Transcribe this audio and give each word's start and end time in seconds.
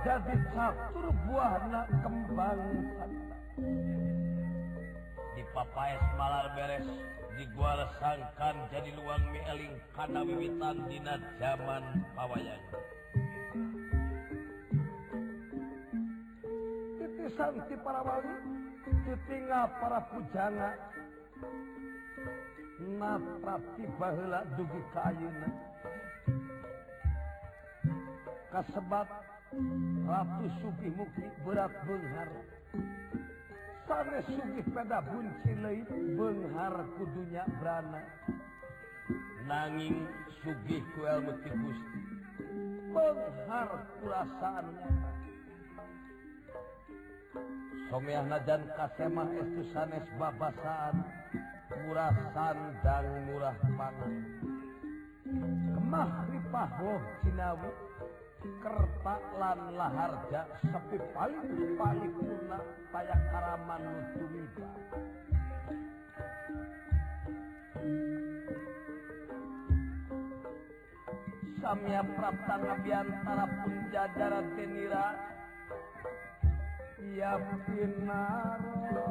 jadi 0.00 0.32
satu 0.56 1.12
buahna 1.28 1.84
kembang 2.00 2.60
di 5.36 5.42
papaes 5.52 6.00
malar 6.16 6.56
beres 6.56 6.88
digual 7.36 7.84
sangkan 8.00 8.56
jadi 8.72 8.96
luang 8.96 9.20
mieling 9.28 9.76
karena 9.92 10.24
wiwitan 10.24 10.76
dina 10.88 11.20
zaman 11.36 11.84
pawayan. 12.16 12.60
Titisan 16.96 17.54
ti 17.68 17.76
para 17.84 18.00
wali 18.00 18.34
titinga 19.04 19.60
para 19.84 20.00
pujangga 20.08 20.70
naprati 22.80 23.84
baheula 24.00 24.48
dugi 24.56 24.80
ka 24.96 25.12
ayeuna 25.12 25.48
kasebat 28.48 29.29
Ratu 29.50 30.46
sugih 30.62 30.94
mugi 30.94 31.26
berat 31.42 31.74
Benghara 31.82 32.42
sana 33.90 34.22
sugih 34.30 34.62
peda 34.70 35.02
bunci 35.02 35.52
lain 35.58 35.86
Benghara 36.14 36.86
kudunya 36.94 37.42
berana. 37.58 37.98
Nanging 39.50 40.06
Sugi 40.38 40.78
kuel 40.94 41.26
ti 41.42 41.50
gusti 41.50 42.00
Benghara 42.94 43.78
kurasaan 43.98 44.66
Somiah 47.90 48.22
najan 48.22 48.62
kasemah 48.78 49.34
estu 49.34 49.66
sanes 49.74 50.06
babasaan 50.14 51.02
murah 51.90 52.14
sandang 52.30 53.06
murah 53.26 53.58
pangan. 53.74 54.14
Kemah 55.74 56.10
ripah 56.30 56.70
loh 56.86 57.02
cinawi 57.26 57.89
kerta 58.40 59.14
lan 59.36 59.76
laharja 59.76 60.48
sepi 60.64 60.96
paling 61.12 61.76
paling 61.76 62.12
kuna 62.16 62.58
tayak 62.88 63.20
karaman 63.28 63.82
nutumiba 63.84 64.68
samya 71.60 72.00
prapta 72.16 72.54
ngabiantara 72.56 73.44
pun 73.60 73.74
jajaran 73.92 74.46
tenira 74.56 75.06
ya 77.12 77.36
pinaro. 77.68 79.06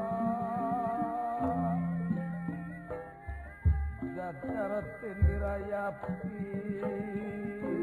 Jajaran 4.18 4.86
tenira 4.98 5.54
ya 5.70 5.84
pinara 5.94 7.79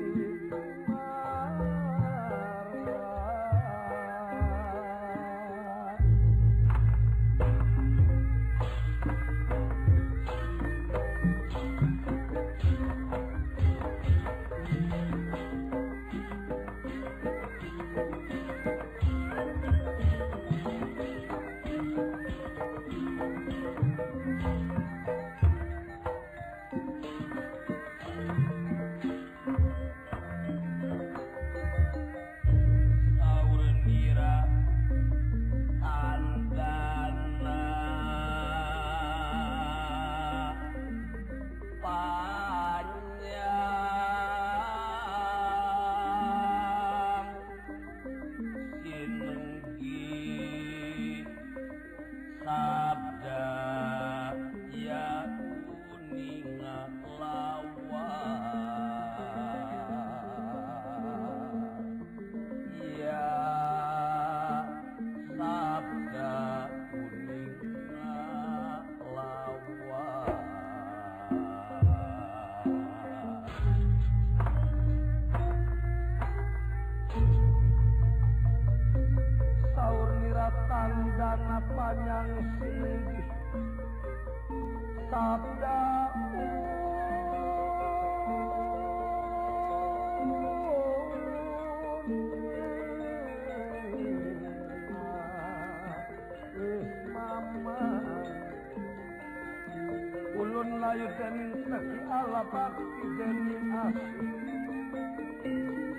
Yerdenin 100.97 101.53
kıtı 101.65 102.15
alamak 102.15 102.79
güzeli 103.03 103.73
aşk 103.83 103.97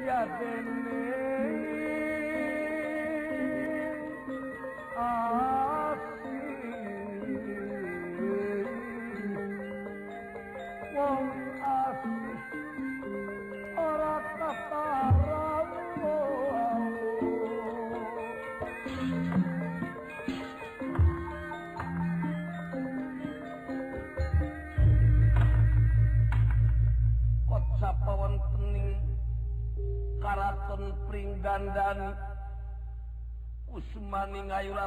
Ya 0.07 0.27
demin 0.39 1.26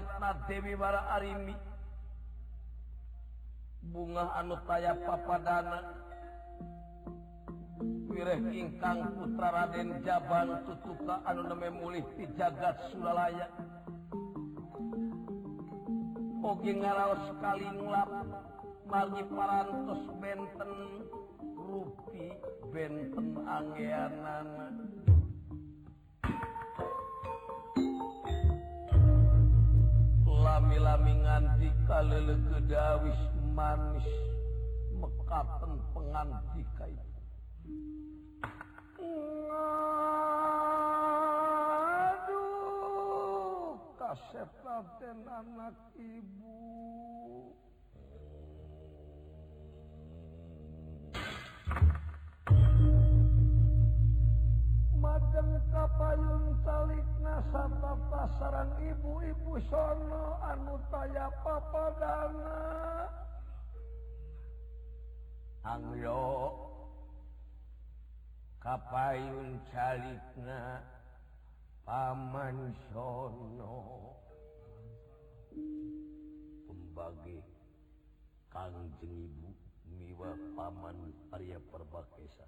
Ratna 0.01 0.33
Dewi 0.49 0.73
bara 0.81 1.13
Arimi 1.13 1.53
bunga 3.85 4.33
anu 4.33 4.57
taya 4.65 4.97
papadana 4.97 5.93
wireh 8.09 8.41
ingkang 8.49 9.13
putra 9.13 9.53
Raden 9.53 10.01
Jaban 10.01 10.65
tutuka 10.65 11.21
anu 11.29 11.53
neme 11.53 11.69
mulih 11.85 12.05
di 12.17 12.25
jagat 12.33 12.81
Suralaya 12.89 13.45
Oge 16.41 16.73
ngaraos 16.81 17.21
sekali 17.29 17.69
ngelap 17.69 18.09
margi 18.89 19.23
parantos 19.29 20.03
benten 20.17 20.73
rupi 21.61 22.33
benten 22.73 23.37
angeanana. 23.45 24.90
lami-lami 30.61 31.25
nganti 31.25 31.73
kalelekewis 31.89 33.17
manis 33.57 34.05
mekaten 34.93 35.81
penganti 35.97 36.61
kait 36.77 37.01
Aduh 42.21 43.81
kasep 43.97 44.53
anak 45.33 45.81
ibu. 45.97 47.10
Busono 59.51 60.39
anu 60.47 60.79
taya 60.95 61.27
papadana. 61.43 62.55
Anglo 65.67 66.55
kapayun 68.63 69.59
calikna 69.75 70.87
Paman 71.83 72.79
Sono. 72.95 73.75
Pembagi 76.71 77.43
Kangjeng 78.55 79.19
Ibu 79.35 79.51
miwa 79.91 80.31
Paman 80.55 81.11
Arya 81.35 81.59
Perbakesa. 81.75 82.47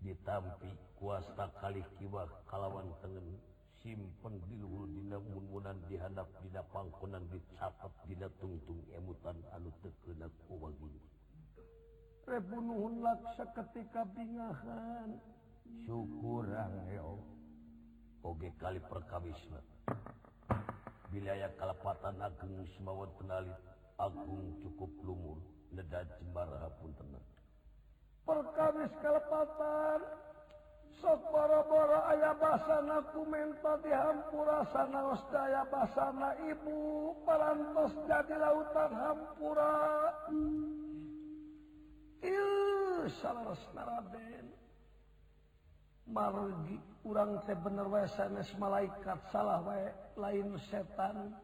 Ditampi 0.00 0.72
kuasa 0.96 1.52
kali 1.60 1.84
kiwah 2.00 2.32
kalawan 2.48 2.88
tengen. 3.04 3.57
Hakim 3.88 4.04
pendiluhur 4.20 4.84
dina 4.92 5.16
munmunan 5.16 5.80
dihanap 5.88 6.28
dina 6.44 6.60
pangkonan 6.76 7.24
dicapat 7.32 7.88
dina 8.04 8.28
tungtung 8.36 8.84
emutan 8.92 9.40
anu 9.56 9.72
tekenak 9.80 10.28
uwagi. 10.52 10.92
Rebunuhun 12.28 13.00
laksa 13.00 13.48
ketika 13.56 14.04
bingahan. 14.12 15.16
syukurang 15.88 16.84
yo. 16.92 17.16
Oge 18.28 18.52
kali 18.60 18.76
perkawisna. 18.92 19.64
Wilayah 21.08 21.48
kalepatan 21.56 22.20
agung 22.20 22.68
semawan 22.76 23.08
penalit. 23.16 23.56
Agung 23.96 24.52
cukup 24.60 24.92
lumur. 25.00 25.40
Neda 25.72 26.04
jembara 26.20 26.68
pun 26.76 26.92
tenang. 27.00 27.24
Perkawis 28.28 28.92
kalepatan 29.00 30.04
sok 30.98 31.30
bara-bara 31.30 32.10
ayah 32.14 32.34
basana 32.34 32.98
kumenta 33.14 33.78
dihampura 33.82 34.66
sanaos 34.74 35.22
daya 35.30 35.62
basana. 35.70 36.34
Ibu 36.42 36.76
parantos 37.22 37.94
jadi 38.06 38.36
lautan 38.38 38.92
hampura. 38.92 39.74
Il 42.18 43.06
salaras 43.22 43.62
naraden 43.78 44.46
margi 46.10 46.76
urang 47.06 47.38
teh 47.46 47.54
bener 47.54 47.86
wae 47.86 48.08
sanes 48.16 48.50
malaikat 48.58 49.22
salah 49.30 49.62
wae 49.62 49.94
lain 50.18 50.58
setan. 50.66 51.36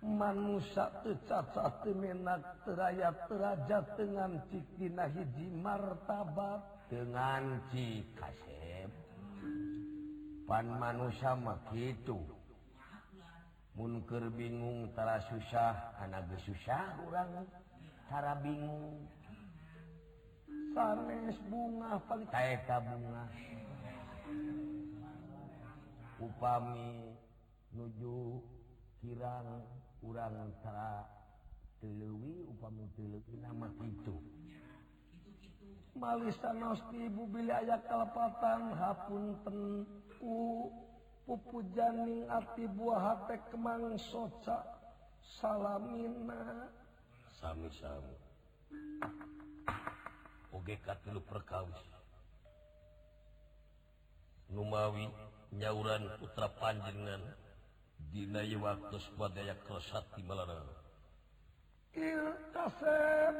Manusia 0.00 0.88
teu 1.04 1.12
cacat 1.28 1.84
teu 1.84 1.92
menak 1.92 2.64
teu 2.64 2.72
raya 2.72 3.12
teu 3.28 3.36
dengan 4.00 4.40
cikina 4.48 5.04
hiji 5.12 5.52
martabat. 5.52 6.79
dengan 6.90 7.62
Cikasep 7.70 8.90
pan 10.50 10.66
manusia 10.66 11.38
begitu 11.38 12.18
munker 13.78 14.26
bingungtara 14.34 15.22
susah 15.30 15.94
anak 16.02 16.26
susah 16.42 16.98
orangtara 17.06 18.34
bingung. 18.42 19.06
Sanes 20.74 21.38
bunga 21.46 21.98
pentaeta 22.10 22.82
bunga. 22.82 23.24
Upami 26.18 27.14
nuju 27.70 28.42
kirang 28.98 29.62
urang 30.02 30.50
tara 30.60 31.06
teluwi 31.78 32.44
upami 32.50 32.84
teluk 32.98 33.24
nama 33.38 33.70
itu 33.86 34.18
Malisanstibu 35.98 37.26
biaya 37.34 37.82
kalepatan 37.82 38.70
hapunten 38.78 39.82
ku 40.22 40.70
pupujaning 41.26 42.30
ati 42.30 42.70
buah 42.70 42.98
hate 43.26 43.42
kemang 43.50 43.98
soca 43.98 44.62
salamina. 45.20 46.70
Sami-sami. 47.42 48.16
Oge 50.54 50.78
katilu 50.82 51.22
perkawis. 51.26 51.82
Numawi 54.50 55.06
nyauran 55.54 56.06
putra 56.18 56.50
panjenengan 56.58 57.22
dina 58.10 58.42
waktu 58.58 58.96
swadaya 58.98 59.54
kersati 59.66 60.22
malarang. 60.26 60.66
Il 61.94 62.34
kasem. 62.54 63.34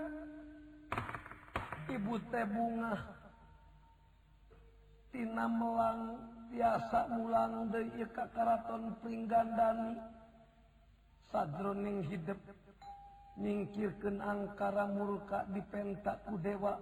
ibu 1.90 2.14
teh 2.30 2.46
bunga. 2.46 2.94
Tina 5.10 5.50
melang 5.50 6.22
biasa 6.54 7.10
ulang 7.18 7.74
dari 7.74 8.06
Karaton 8.14 8.94
Pringgandani. 9.02 9.98
Sadroning 11.30 12.06
hidup 12.10 12.38
nyingkirkan 13.38 14.18
angkara 14.18 14.90
murka 14.90 15.46
dipentaku 15.54 16.34
dewa 16.42 16.74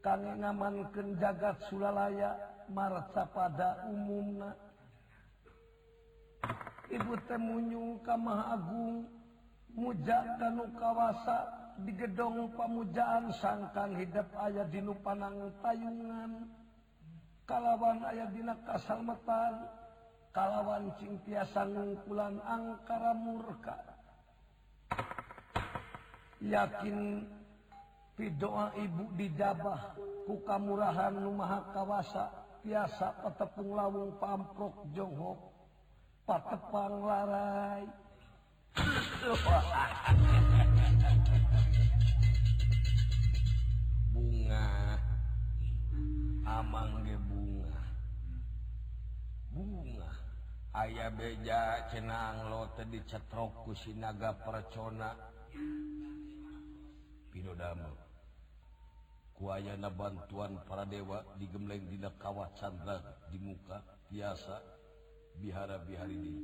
kang 0.00 0.24
ngamankan 0.40 1.20
jagat 1.20 1.60
sulalaya 1.68 2.36
marca 2.72 3.28
pada 3.28 3.84
umumna. 3.92 4.56
Ibu 6.92 7.12
temunyung 7.28 8.00
ka 8.04 8.16
Maha 8.16 8.56
Agung 8.56 9.08
muja 9.72 10.36
kanu 10.36 10.68
kawasa 10.76 11.61
di 11.80 11.92
gedong 11.96 12.52
pamujaan 12.52 13.32
sangkan 13.40 13.96
hidup 13.96 14.28
ayah 14.44 14.68
dinu 14.68 14.92
panang 15.00 15.48
tayungan 15.64 16.44
kalawan 17.48 18.04
ayah 18.12 18.28
dina 18.28 18.52
kasalmetan 18.68 19.64
kalawan 20.32 20.92
cintiasan 21.00 21.76
ngungkulan 21.76 22.40
angkara 22.44 23.12
murka. 23.16 23.76
Yakin 26.42 27.22
pidoa 28.18 28.74
ibu 28.76 29.06
dijabah 29.14 29.94
ku 30.26 30.42
kamurahan 30.42 31.14
nu 31.14 31.38
maha 31.38 31.62
kawasa 31.70 32.34
tiasa 32.66 33.14
petepung 33.22 33.78
lawung 33.78 34.18
pamprok 34.18 34.74
jonghok 34.92 35.38
patepang 36.26 37.06
larai. 37.06 37.86
bunga. 44.52 45.00
Amang 46.44 47.04
ge 47.04 47.16
bunga. 47.16 47.80
Bunga. 49.52 50.10
Ayah 50.72 51.12
beja 51.12 51.84
cenang 51.92 52.48
lo 52.48 52.64
tadi 52.76 53.00
cetrok 53.04 53.52
ku 53.64 53.72
sinaga 53.76 54.32
percona. 54.40 55.12
Pidodama 57.32 57.88
kuayana 59.32 59.88
bantuan 59.88 60.60
para 60.68 60.84
dewa 60.84 61.24
digemleng 61.40 61.88
dina 61.88 62.12
kawah 62.20 62.52
Chandra 62.54 63.00
di 63.32 63.40
muka 63.40 63.80
biasa 64.12 64.60
bihara-bihari 65.40 66.16
di. 66.20 66.36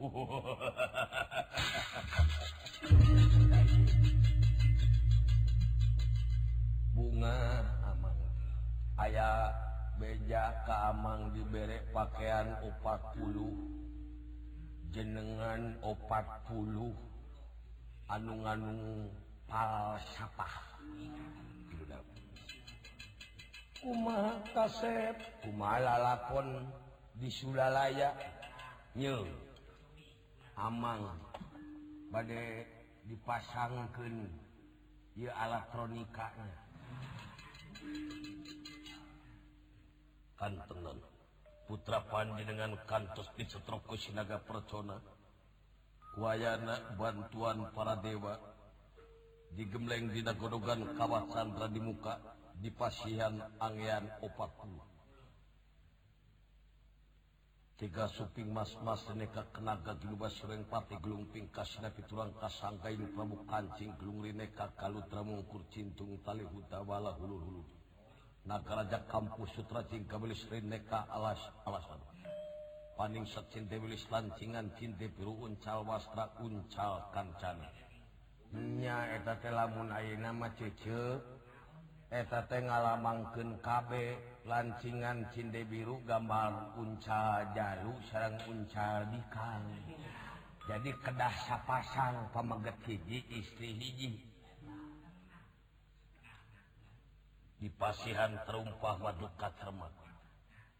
bunga 7.00 7.64
amang. 7.88 8.20
Aya 9.00 9.48
beja 9.96 10.52
keamang 10.68 11.32
diberek 11.32 11.88
pakaian 11.96 12.60
opatpuluh 12.60 13.56
jenengan 14.92 15.80
opatpuluh 15.80 16.92
anunganung 18.12 19.08
palsapah 19.48 20.76
Uma 23.80 24.44
kasep 24.52 25.16
kumalapon 25.40 26.68
di 27.16 27.32
Sulalaya. 27.32 28.12
Nye. 28.92 29.24
Amang. 30.52 31.16
Badai 32.12 32.68
dipasangkan 33.08 34.28
ieu 35.16 35.32
elektronikanya 35.32 36.69
kantengan 40.40 40.96
putra 41.68 42.00
Panji 42.08 42.42
dengan 42.48 42.74
kantos 42.88 43.28
di 43.36 43.44
setroko 43.44 43.94
sinaga 43.94 44.40
percona 44.40 44.96
wayana 46.16 46.80
bantuan 46.96 47.68
para 47.76 47.94
dewa 48.00 48.40
digembleng 49.54 50.10
di 50.10 50.24
nagodogan 50.24 50.96
kawasan 50.96 51.54
Radimuka 51.54 52.18
di 52.56 52.72
pasihan 52.72 53.36
Angean 53.60 54.08
40 54.24 54.89
tiga 57.80 58.04
suping 58.12 58.52
mas-mas 58.52 59.00
neka 59.16 59.40
kenaga 59.56 59.96
giluba 59.96 60.28
sereng 60.28 60.68
pati 60.68 61.00
gelung 61.00 61.24
pingkas 61.32 61.80
napi 61.80 62.04
turang 62.04 62.28
prabu 62.36 63.40
kancing 63.48 63.96
gelung 63.96 64.20
rineka 64.20 64.68
kalutra 64.76 65.24
mungkur 65.24 65.64
cintung 65.72 66.20
tali 66.20 66.44
hutawala 66.44 67.16
hulu 67.16 67.40
hulu 67.40 67.62
nagaraja 68.44 69.00
kampus 69.08 69.48
sutra 69.56 69.80
cingka 69.88 70.20
belis 70.20 70.44
rineka 70.52 71.08
alas 71.08 71.40
alasan. 71.64 72.00
Paning 73.00 73.24
sat 73.24 73.48
cinte 73.48 73.80
belis 73.80 74.04
lancingan 74.12 74.68
cinte 74.76 75.08
biru 75.16 75.48
uncal 75.48 75.80
wastra 75.88 76.28
uncal 76.44 77.08
kancana 77.16 77.64
nya 78.52 79.06
eta 79.14 79.38
teh 79.38 79.48
lamun 79.48 79.88
ayeuna 79.94 80.34
mah 80.34 80.52
cece 80.58 81.22
eta 82.10 82.44
teh 82.50 82.60
ngalamangkeun 82.60 83.56
kabeh 83.62 84.18
lancingan 84.48 85.28
Cinde 85.32 85.64
biru 85.68 86.00
gambar 86.04 86.76
Unca 86.80 87.52
Jalu 87.52 87.92
sarang 88.08 88.36
Unca 88.48 89.04
Bikal 89.08 89.64
jadi 90.70 90.94
kedah 91.02 91.34
sapasang 91.50 92.30
pemeget 92.30 92.78
hiji 92.86 93.18
istri 93.42 93.74
hiji. 93.74 94.22
Dipasihan 97.58 98.38
terumpah 98.46 98.96
maduka 99.02 99.50
hermat 99.60 99.90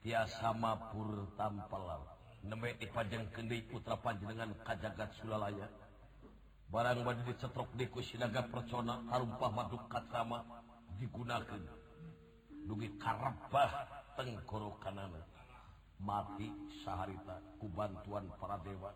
tiasa 0.00 0.55
mapur 0.55 1.29
tampalau 1.35 2.07
nembe 2.47 2.73
dipajeng 2.79 3.29
kendi 3.35 3.67
putra 3.67 3.99
panjenengan 3.99 4.55
kajagat 4.64 5.11
sulalaya. 5.19 5.67
Barang 6.71 7.02
badi 7.02 7.26
dicetrok 7.26 7.75
di 7.75 7.90
kusinaga 7.90 8.47
percona 8.47 9.02
arumpah 9.11 9.50
maduka 9.50 10.00
sama 10.07 10.47
digunakan 11.02 11.80
dugi 12.69 12.88
karabah 13.00 13.71
tengkoro 14.17 14.76
kanana. 14.83 15.21
Mati 16.00 16.49
saharita 16.81 17.37
ku 17.61 17.69
bantuan 17.69 18.25
para 18.40 18.57
dewa 18.64 18.88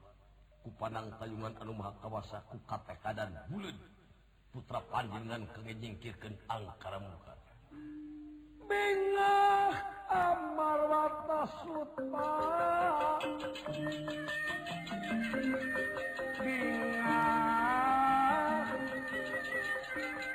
ku 0.65 0.73
panang 0.81 1.13
tayungan 1.21 1.53
anu 1.61 1.77
maha 1.77 1.93
kawasa 2.01 2.41
ku 2.49 2.57
katekadan 2.65 3.37
buleud 3.53 3.77
putra 4.49 4.81
panjenengan 4.89 5.45
kengejingkirkan 5.53 6.33
angkara 6.49 6.97
muka 6.97 7.37
bengah 8.65 9.77
amar 10.09 10.81
watas 10.89 11.53
lupa 11.69 12.25
bengah 16.41 16.97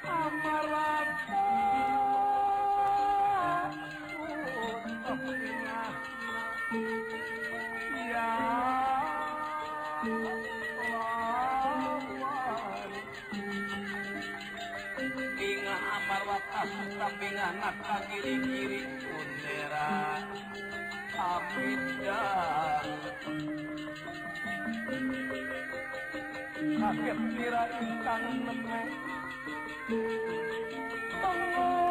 amar 0.05 0.65
watas 0.69 1.58
anak 17.49 17.75
kan 17.81 18.01
kiri-kiri 18.13 18.85
pun 19.01 19.29
merah 19.41 20.21
Amin. 21.19 21.81
Kaget 26.79 27.19
kira 27.35 27.63
ikan 27.75 28.23
nemek 28.45 28.87
Tunggu. 31.19 31.88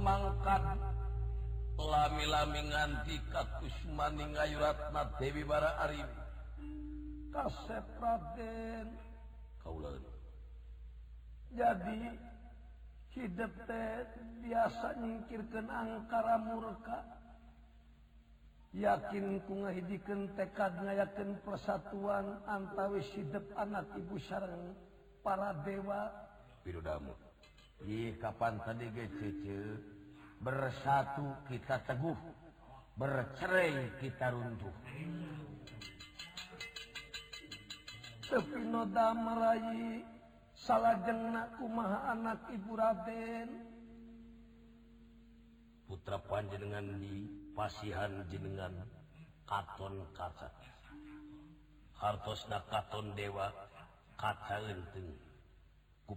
mangkat 0.00 0.62
lami-lami 1.76 2.60
nganti 2.72 3.16
kakusmani 3.32 4.32
ngayuratna 4.36 5.16
Dewi 5.20 5.44
Bara 5.44 5.80
Arim. 5.84 6.08
Kasep 7.30 7.86
Raden 8.02 8.90
Kaulan 9.62 10.02
jadi 11.50 12.14
hidup 13.18 13.50
teh 13.66 14.06
biasa 14.46 15.02
nyingkirkan 15.02 15.66
angkara 15.66 16.38
murka. 16.38 17.00
Yakin 18.70 19.42
ku 19.50 19.66
ngahidikan 19.66 20.30
tekad 20.38 20.78
ngayakin 20.78 21.42
persatuan 21.42 22.38
antawis 22.46 23.06
hidup 23.18 23.42
anak 23.58 23.90
ibu 23.98 24.14
sarang 24.30 24.78
para 25.26 25.58
dewa. 25.66 26.06
Birudamu 26.62 27.29
Ye, 27.88 28.12
kapan 28.20 28.60
tadi 28.60 28.92
cece 28.92 29.58
bersatu 30.40 31.24
kita 31.48 31.80
teguh 31.88 32.16
bercerai 33.00 33.96
kita 33.96 34.28
runtuh. 34.36 34.76
Tapi 38.30 38.60
noda 38.68 39.16
meraih 39.16 40.04
salah 40.52 41.00
jenak 41.08 41.56
kumaha 41.56 42.12
anak 42.12 42.40
ibu 42.52 42.72
Raden. 42.76 43.48
Putra 45.88 46.20
panjenengan 46.22 46.86
di 47.00 47.26
pasihan 47.56 48.22
jenengan 48.30 48.70
katon 49.48 50.04
kaca. 50.14 50.52
Hartosna 51.96 52.62
katon 52.70 53.16
dewa 53.18 53.50
kaca 54.14 54.56
enteng. 54.68 55.29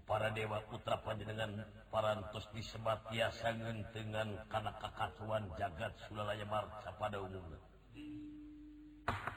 para 0.01 0.33
Dewa 0.33 0.61
Putra 0.65 0.97
Panjenengan 1.01 1.53
parantos 1.93 2.49
disebat 2.53 3.05
biasa 3.13 3.53
ngentengan 3.53 4.49
kana 4.49 4.73
kakatuan 4.81 5.45
jagat 5.59 5.93
Sulalaya 6.09 6.45
Marca 6.49 6.89
pada 6.97 7.21
umumnya. 7.21 7.61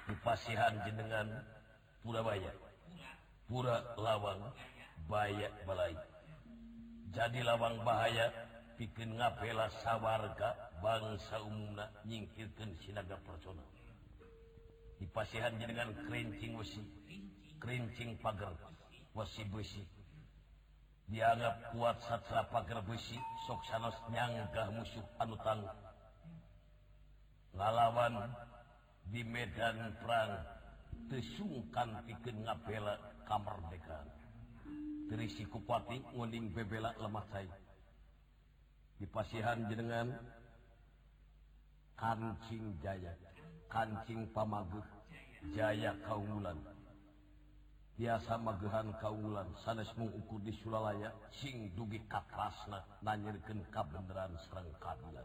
Dipasihan 0.07 0.73
jenengan 0.87 1.29
Purabaya 2.01 2.55
pura 3.51 3.83
lawang 3.99 4.55
bayak 5.11 5.53
balai. 5.67 5.95
Jadi 7.11 7.43
lawang 7.43 7.83
bahaya 7.83 8.31
bikin 8.79 9.19
ngapela 9.19 9.71
sawarga 9.83 10.55
bangsa 10.79 11.43
umumna 11.43 11.91
nyingkirkan 12.07 12.77
sinaga 12.79 13.19
personal 13.27 13.67
dipasihan 14.97 15.53
jenengan 15.61 15.93
kerincing 16.09 16.57
wesi 16.57 16.81
kerincing 17.61 18.17
pagar 18.21 18.53
wasi 19.13 19.45
besi. 19.49 19.85
dianggap 21.07 21.71
kuat 21.71 21.97
satra 22.07 22.43
pagar 22.51 22.83
besi 22.83 23.19
soksanos 23.47 23.95
nyanggah 24.11 24.69
musuh 24.75 25.07
anu 25.23 25.39
tangguh 25.41 25.77
ngalawan 27.55 28.27
di 29.07 29.23
medan 29.23 29.95
perang 30.03 30.43
tesungkan 31.07 32.03
bikin 32.05 32.43
ngabela 32.43 32.99
kamar 33.25 33.55
dekan 33.71 34.07
terisi 35.07 35.47
kupati 35.47 36.03
nguning 36.15 36.51
bebela 36.51 36.91
lemah 36.99 37.27
cai. 37.31 37.47
Dipasihan 38.99 39.69
jenengan 39.71 40.19
kancing 41.95 42.75
jaya 42.83 43.15
kancing 43.71 44.27
pamaguh 44.35 44.85
jaya 45.55 45.95
kaumulan. 46.03 46.59
biasa 47.97 48.37
magehan 48.37 48.93
kaulan 49.01 49.49
sanes 49.65 49.89
mengukur 49.97 50.37
di 50.45 50.53
Sulalaya 50.61 51.17
sing 51.33 51.73
dugi 51.73 51.97
katrasna 52.13 52.85
nanyirkeun 53.01 53.65
kabeneran 53.73 54.37
sareng 54.45 54.69
kabila 54.77 55.25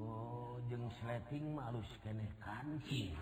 oh 0.00 0.56
jeung 0.72 0.88
sleting 1.04 1.52
mah 1.52 1.68
alus 1.68 1.92
keneh 2.00 2.32
kanci 2.40 3.12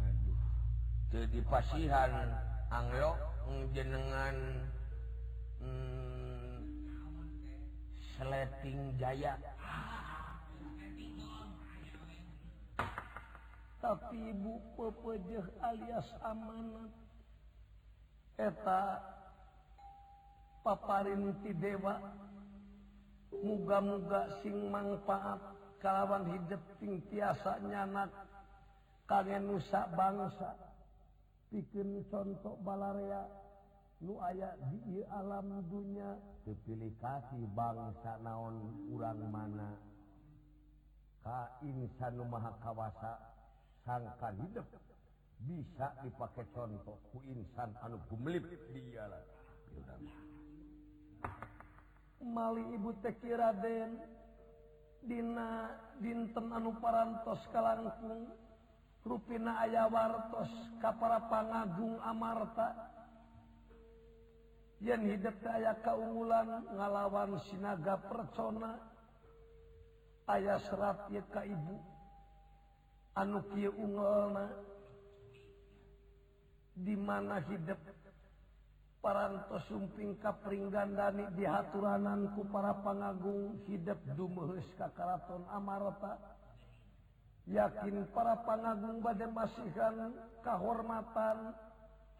aduh. 0.00 0.40
Jadi 1.12 1.38
pasihan 1.44 2.32
anglo 2.72 3.20
jenengan 3.76 4.64
hmm, 5.60 6.56
sleting 8.16 8.96
jaya. 8.96 9.36
ah 9.60 9.91
tapi 13.82 14.30
ibu 14.30 14.62
pepejeh 14.78 15.42
alias 15.58 16.06
amanat. 16.22 16.94
Eta 18.38 19.02
paparin 20.62 21.34
ti 21.42 21.50
dewa. 21.50 21.98
Muga-muga 23.32 24.38
sing 24.44 24.70
manfaat 24.70 25.40
kalawan 25.82 26.30
hidupting 26.30 27.02
tiasa 27.10 27.58
nyanak 27.66 28.12
kangen 29.10 29.50
nusa 29.50 29.90
bangsa. 29.98 30.54
Bikin 31.50 32.06
contoh 32.08 32.56
balarea 32.62 33.26
nu 33.98 34.22
aya 34.22 34.54
di 34.86 35.02
alam 35.10 35.58
dunya. 35.66 36.14
Kepilih 36.46 36.94
kasih 37.02 37.50
bangsa 37.50 38.20
naon 38.22 38.62
urang 38.94 39.26
mana? 39.26 39.74
Ka 41.26 41.50
insan 41.66 42.22
maha 42.30 42.52
kawasa. 42.62 43.31
sangkan 43.82 44.34
hidup. 44.46 44.66
Bisa 45.42 45.90
dipakai 46.06 46.46
contoh 46.54 47.02
ku 47.10 47.18
insan 47.26 47.74
anu 47.82 47.98
gumelip 48.06 48.46
dialah 48.70 49.18
mali 52.22 52.62
ibu 52.78 52.94
teki 53.02 53.34
Raden. 53.34 53.98
Dina 55.02 55.66
dinten 55.98 56.46
anu 56.54 56.78
parantos 56.78 57.42
kalangkung. 57.50 58.30
Ruina 59.02 59.66
aya 59.66 59.90
wartos 59.90 60.50
kapara 60.78 61.26
pangagung 61.26 61.98
Amarta. 62.06 62.70
Yang 64.78 65.18
hidup 65.18 65.36
aya 65.46 65.74
keunggulan 65.82 66.70
ngalawan 66.70 67.34
sinaga 67.50 67.98
persona 68.06 68.78
aya 70.30 70.62
serat 70.70 71.10
ka 71.34 71.42
ibu. 71.42 71.91
anu 73.12 73.44
dimana 76.72 77.44
hidup 77.52 77.76
paranto 79.02 79.58
sumping 79.66 80.16
kapring 80.22 80.70
gandani 80.70 81.26
di 81.34 81.44
haturananku 81.44 82.46
para 82.48 82.72
pangagung 82.80 83.58
hidup 83.66 83.98
dumehus 84.14 84.64
kakaraton 84.78 85.42
amarta. 85.50 86.16
Yakin 87.50 88.06
para 88.14 88.38
pangagung 88.46 89.02
badai 89.02 89.26
masihkan 89.34 90.14
kehormatan 90.46 91.50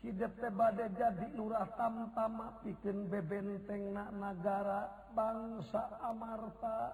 hidup 0.02 0.34
badai 0.58 0.90
jadi 0.98 1.30
lurah 1.38 1.70
tamtama 1.78 2.58
bikin 2.66 3.06
bebenteng 3.06 3.94
nak 3.94 4.10
negara 4.18 4.90
bangsa 5.14 6.02
amarta. 6.02 6.90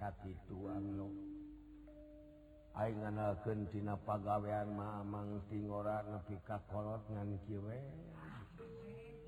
Kaki 0.00 0.32
tuang 0.48 0.96
lo 0.96 1.35
Aing 2.76 3.00
nganakentina 3.00 3.96
pagawean 4.04 4.68
mamangtingora 4.76 6.04
nepi 6.12 6.36
kakolot 6.44 7.00
ngan 7.08 7.40
kiwe. 7.48 7.80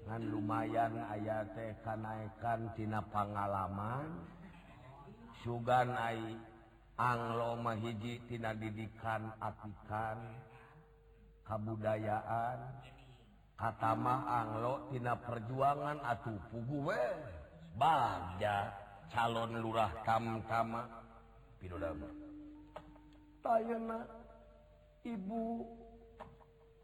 Ngan 0.04 0.22
lumayan 0.28 0.92
aya 1.08 1.48
teh 1.56 1.72
kanaekantina 1.80 3.00
pangalaman. 3.08 4.20
Sugan 5.40 5.96
ai 5.96 6.36
anglo 7.00 7.56
mahiji 7.64 8.20
tina 8.28 8.52
didikan 8.52 9.32
atikan. 9.40 10.20
Kabudayaan. 11.48 12.84
Katama 13.56 14.28
anglo 14.28 14.92
tina 14.92 15.16
perjuangan 15.16 16.04
atuh 16.04 16.36
pugu 16.52 16.92
we. 16.92 17.04
Bagja 17.80 18.76
calon 19.08 19.56
lurah 19.56 19.88
tamtama. 20.04 20.84
ayeuna 23.48 24.04
ibu 25.08 25.64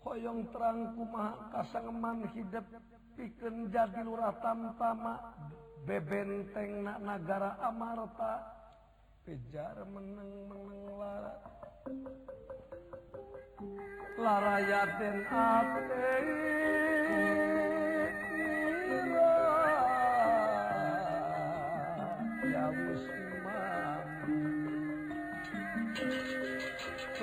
hoyong 0.04 0.49
terangku 0.49 1.02
ma 1.09 1.52
kasangeman 1.52 2.28
hidup 2.33 2.64
piken 3.16 3.68
jadi 3.68 4.00
luratan 4.04 4.73
tama 4.80 5.21
bebenteng 5.85 6.88
na 6.88 6.97
negara 6.97 7.61
Amarta 7.61 8.40
pejar 9.25 9.85
meneng 9.88 10.49
meneng 10.49 10.85
lara. 10.97 11.35
Lara 14.21 14.56
yaden 14.64 15.18
ate 15.28 16.12
ya 22.52 22.64
muslim 22.73 23.24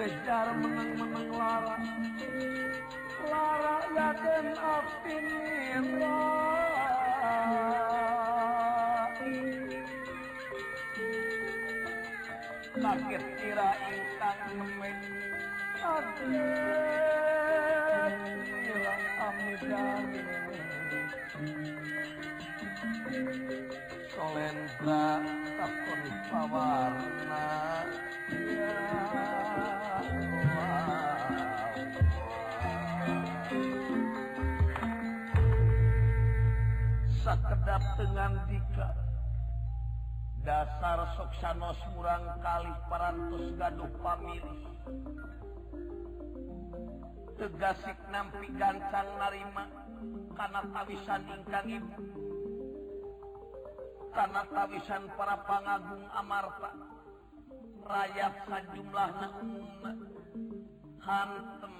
kejar 0.02 0.58
menang-menang 0.58 1.30
lara. 1.30 1.78
Lara 3.30 3.78
yaten 3.94 4.48
apin 4.58 5.26
sakit 12.82 13.24
kira 13.38 13.70
ingkang 13.94 14.42
nemen 14.58 14.98
sakit 15.78 16.34
kira 18.50 18.94
amidan 19.22 20.02
solendra 24.10 25.22
takon 25.62 26.02
pawarna. 26.26 27.46
Ya 28.34 29.51
ngadap 37.72 37.96
dengan 37.96 38.32
dika. 38.52 38.90
Dasar 40.44 41.00
soksanos 41.16 41.80
murang 41.96 42.28
kali 42.44 42.74
parantos 42.92 43.48
gaduh 43.56 43.88
pamilih. 44.04 44.60
Tegasik 47.40 47.96
nampi 48.12 48.52
gancang 48.60 49.08
narima 49.16 49.72
karena 50.36 50.62
tawisan 50.76 51.24
ingkang 51.32 51.68
ibu. 51.80 51.96
Karena 54.12 54.44
tawisan 54.52 55.04
para 55.16 55.40
pangagung 55.48 56.06
amarta 56.12 56.76
rakyat 57.88 58.34
sajumlah 58.52 59.12
na 59.16 59.28
hantem. 61.08 61.76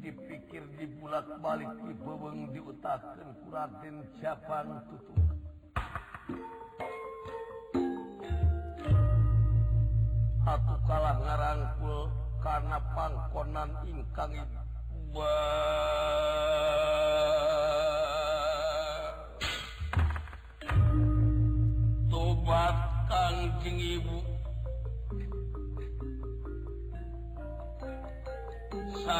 dipikir 0.00 0.64
dibulat 0.80 1.28
balik 1.44 1.68
diboweng 1.84 2.48
diutakan 2.56 3.36
Raden 3.52 3.96
Japang 4.16 4.80
tutup 4.88 5.20
Atuh 10.40 10.80
kalah 10.88 11.16
ngarangkul 11.20 12.08
karena 12.40 12.78
pangkonan 12.96 13.70
ingkang 13.84 14.32
ibu 14.32 15.20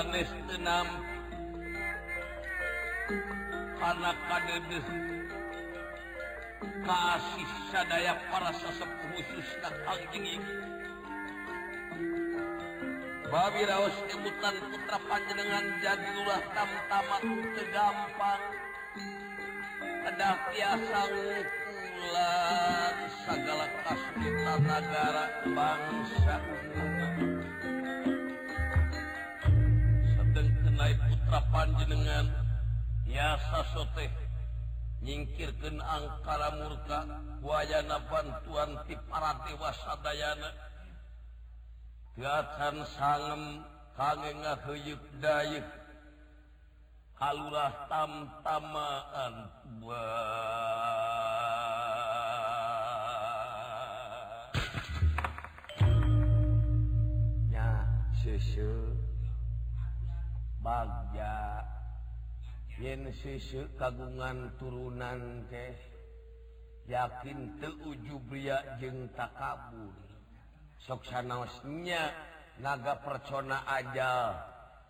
sanes 0.00 0.32
tenam 0.48 0.88
anak 3.84 4.16
kadedes 4.32 4.86
kasih 6.88 7.50
sadaya 7.68 8.16
para 8.32 8.48
sesepuh 8.56 9.12
khusus 9.12 9.60
kangjeng 9.60 10.40
ibu 10.40 10.52
babi 13.28 13.62
raos 13.68 13.92
kebutan 14.08 14.56
putra 14.72 14.98
panjenengan 15.04 15.68
jadi 15.84 16.08
lurah 16.16 16.42
tamtama 16.56 17.20
tegampang 17.60 18.42
kedah 19.84 20.36
tiasa 20.48 21.00
ngukulan 21.12 22.96
segala 23.28 23.68
kasulitan 23.84 24.60
negara 24.64 25.24
bangsa 25.44 26.36
panjenengan 31.60 32.24
biasa 33.04 33.60
sote 33.76 34.08
nyingkirkan 35.04 35.76
angkara 35.76 36.56
murka. 36.56 37.04
Wayana 37.44 38.00
bantuan 38.08 38.84
ti 38.88 38.96
para 39.08 39.32
dewa 39.48 39.72
sadayana 39.72 40.52
Gatan 42.20 42.84
sangem 42.84 43.64
kange 43.96 44.36
ngahuyuk 44.40 45.00
dayuk 45.24 45.64
halulah 47.16 47.72
tamtamaan 47.88 49.48
buah. 49.80 50.28
Ya 57.48 57.88
susu 58.20 59.00
Bagja. 60.60 61.64
Yen 62.80 63.12
sise 63.12 63.68
kagungan 63.76 64.56
turunan 64.56 65.44
teh 65.52 65.76
yakin 66.88 67.60
teujubriya 67.60 68.80
jeng 68.80 69.12
takabur. 69.12 69.92
Soksanaosnya 70.80 72.08
naga 72.64 73.04
percona 73.04 73.68
aja 73.68 74.32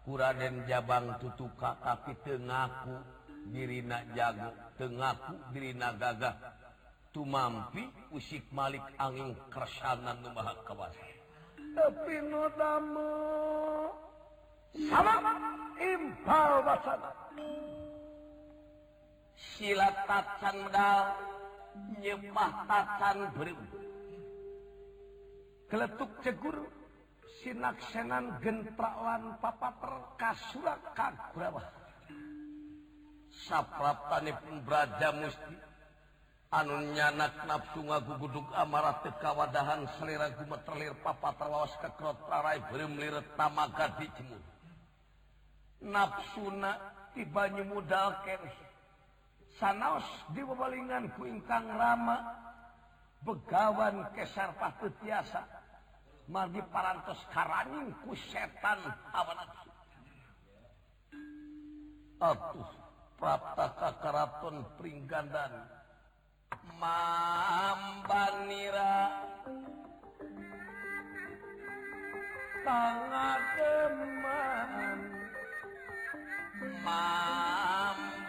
Kuraden 0.06 0.64
Jabang 0.70 1.18
tutuka 1.18 1.74
tapi 1.82 2.14
tengaku 2.22 2.94
dirina 3.50 4.06
jago 4.14 4.54
tengaku 4.78 5.34
dirina 5.50 5.94
gagah. 5.98 6.38
Tumampi 7.10 7.90
usik 8.14 8.46
Malik 8.54 8.86
angin 8.94 9.34
kersanan 9.50 10.22
numaha 10.22 10.54
kawasa 10.62 11.10
tapi 11.74 12.18
notamu 12.26 13.10
impal 15.80 16.62
silat 19.40 19.96
medal, 20.06 21.04
nyepah 22.00 22.52
tacan 22.68 23.18
beri 23.36 23.54
keletuk 25.70 26.10
cegur 26.24 26.56
sinaksenan 27.40 28.36
gentrawan 28.42 29.38
papater 29.38 29.94
kasurak 30.18 30.82
kagrabah 30.92 31.66
sapraptani 33.46 34.34
beraja 34.66 35.14
musti 35.14 35.56
anu 36.50 36.90
nyanak 36.90 37.46
nafsu 37.46 37.80
ngaguguduk 37.86 38.50
amarah 38.58 38.98
tekawadahan 39.06 39.86
selera 39.96 40.34
gumeterlir 40.34 40.98
papater 41.00 41.46
terwawas 41.46 41.72
kekrot 41.78 42.18
tarai 42.26 42.58
beri 42.68 42.86
meliret 42.90 43.26
tamaga 43.38 43.94
dijemur 44.02 44.42
nafsuna 45.80 46.76
tibanyu 47.16 47.64
mudalken 47.64 48.40
sanaos 49.58 50.06
dibabalingan 50.32 51.12
ku 51.16 51.26
ingkang 51.26 51.66
rama 51.76 52.20
begawan 53.24 54.08
kesarpah 54.16 54.72
tetiasa 54.80 55.44
margi 56.30 56.62
parantos 56.70 57.20
karaning 57.32 57.92
ku 58.04 58.14
setan 58.14 58.80
awan 59.12 59.40
atuh 62.20 62.68
prapta 63.20 64.00
karaton 64.00 64.64
pringgandan. 64.80 65.52
Mambanira. 66.80 67.92
Tangan 72.60 73.40
teman 73.56 75.19
mambanira 76.84 78.22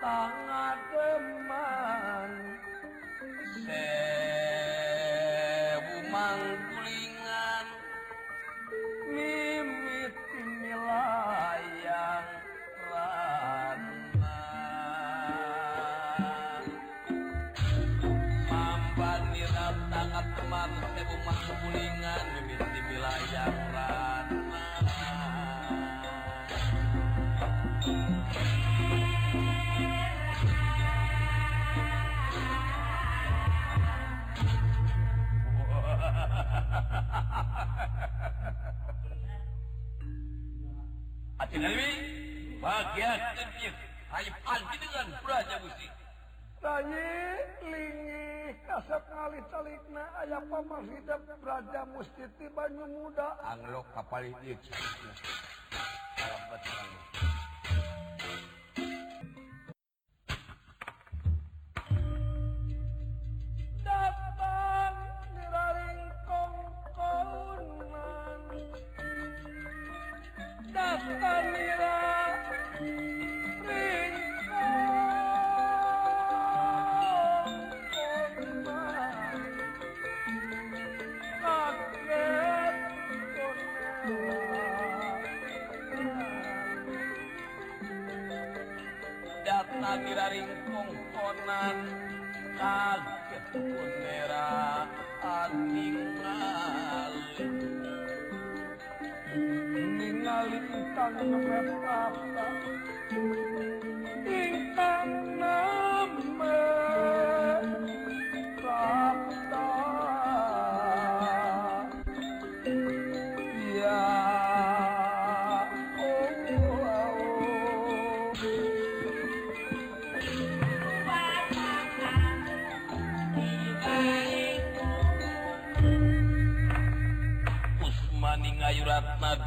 tangademan 0.00 1.50
se. 3.66 4.31
umat 20.52 20.68
Nek 20.92 21.08
umat 21.08 21.38
kepulingan 21.48 22.24
Mimin 22.36 22.60
di 22.60 22.80
wilayah 22.92 23.48
Atin 41.40 41.64
Alwi, 41.64 41.90
bahagia. 42.60 43.12
lingi 46.62 48.54
kasep 48.66 49.02
ngali 49.10 49.40
calik 49.50 49.82
na 49.90 50.06
aya 50.22 50.38
pamar 50.46 50.78
hidup 50.86 51.18
Raja 51.42 51.82
Mustiti 51.90 52.46
Banyu 52.54 52.86
Muda 52.86 53.34
Anglok 53.42 53.86
kapal 53.90 54.30
ini 54.30 54.54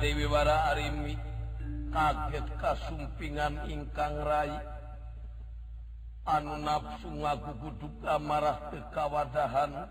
Dewi 0.01 0.25
Wara 0.25 0.73
Arimi 0.73 1.15
kaget 1.93 2.47
kasumpingan 2.59 3.69
ingkang 3.69 4.19
Rai. 4.25 4.53
Anu 6.25 6.57
nafsu 6.57 7.05
ngagugudug 7.21 8.01
amarah 8.01 8.73
kekawadahan 8.73 9.85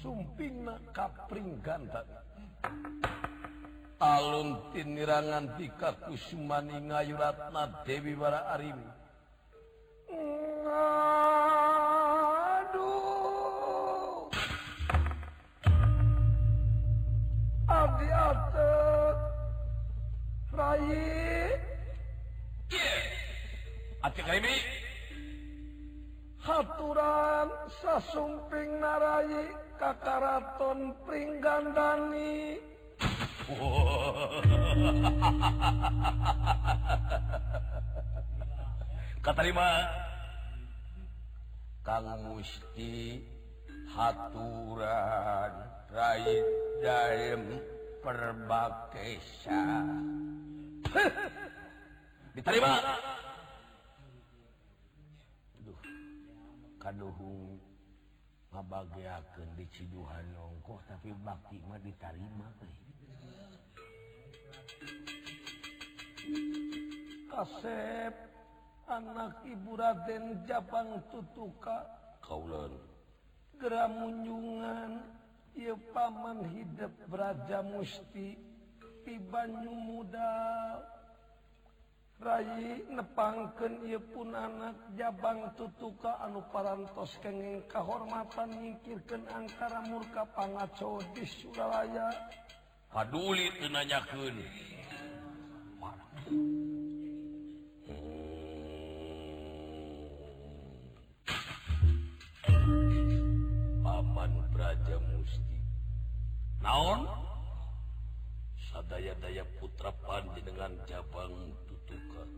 sumpingna 0.00 0.80
kapring 0.96 1.60
gantan 1.60 2.06
alun 4.02 4.58
tinirangan 4.74 5.54
tika 5.60 5.94
kusumani 6.08 6.90
ngayuratna 6.90 7.86
Dewi 7.86 8.18
Wara 8.18 8.50
Arimi 8.56 8.90
Aduh 12.62 14.32
Abdi 17.70 18.08
atas 18.10 18.71
haturan 26.42 27.46
sasumping 27.80 28.76
narayi 28.76 29.48
kakaraton 29.80 30.92
pringgandani. 31.08 32.60
Katarima 39.24 39.70
kang 41.86 42.10
musti 42.26 43.22
haturan 43.94 45.52
rai 45.94 46.26
dalem 46.82 47.62
perbakesa 48.02 49.62
diterima 52.34 52.82
Duh, 55.62 55.78
kaduhung 56.82 57.62
ngabagiakeun 58.52 59.48
di 59.54 59.64
Ciduhan 59.70 60.26
nongkoh 60.34 60.82
tapi 60.90 61.14
bakti 61.22 61.56
mah 61.64 61.80
diterima 61.80 62.46
teh 62.58 62.76
kasep 67.32 68.14
anak 68.90 69.40
ibu 69.46 69.72
Raden 69.78 70.44
Japang 70.44 71.00
tutuka 71.08 71.86
kaulan 72.20 72.74
geramunjungan 73.56 75.21
Iu 75.52 75.76
paman 75.92 76.48
hidup 76.48 76.92
Raja 77.12 77.60
Musti 77.60 78.36
ti 79.04 79.14
Banyu 79.20 79.72
muda. 79.72 80.32
Rai 82.22 82.86
nepangken 82.86 83.82
ia 83.82 83.98
pun 83.98 84.30
anak 84.30 84.78
Jabang 84.94 85.50
tutuka 85.58 86.22
anu 86.22 86.38
parantos 86.54 87.18
kenging 87.18 87.66
kahormatan 87.66 88.46
nyingkirkan 88.62 89.26
angkara 89.26 89.82
murka 89.90 90.22
pangaco 90.30 91.02
di 91.18 91.26
Suralaya. 91.26 92.06
Kaduli 92.94 93.50
tenanyakeun 93.58 94.38
naon? 106.62 107.04
Sadaya-daya 108.72 109.44
putra 109.60 109.92
Pandi 110.06 110.40
dengan 110.40 110.72
cabang 110.88 111.52
tutukan. 111.68 112.30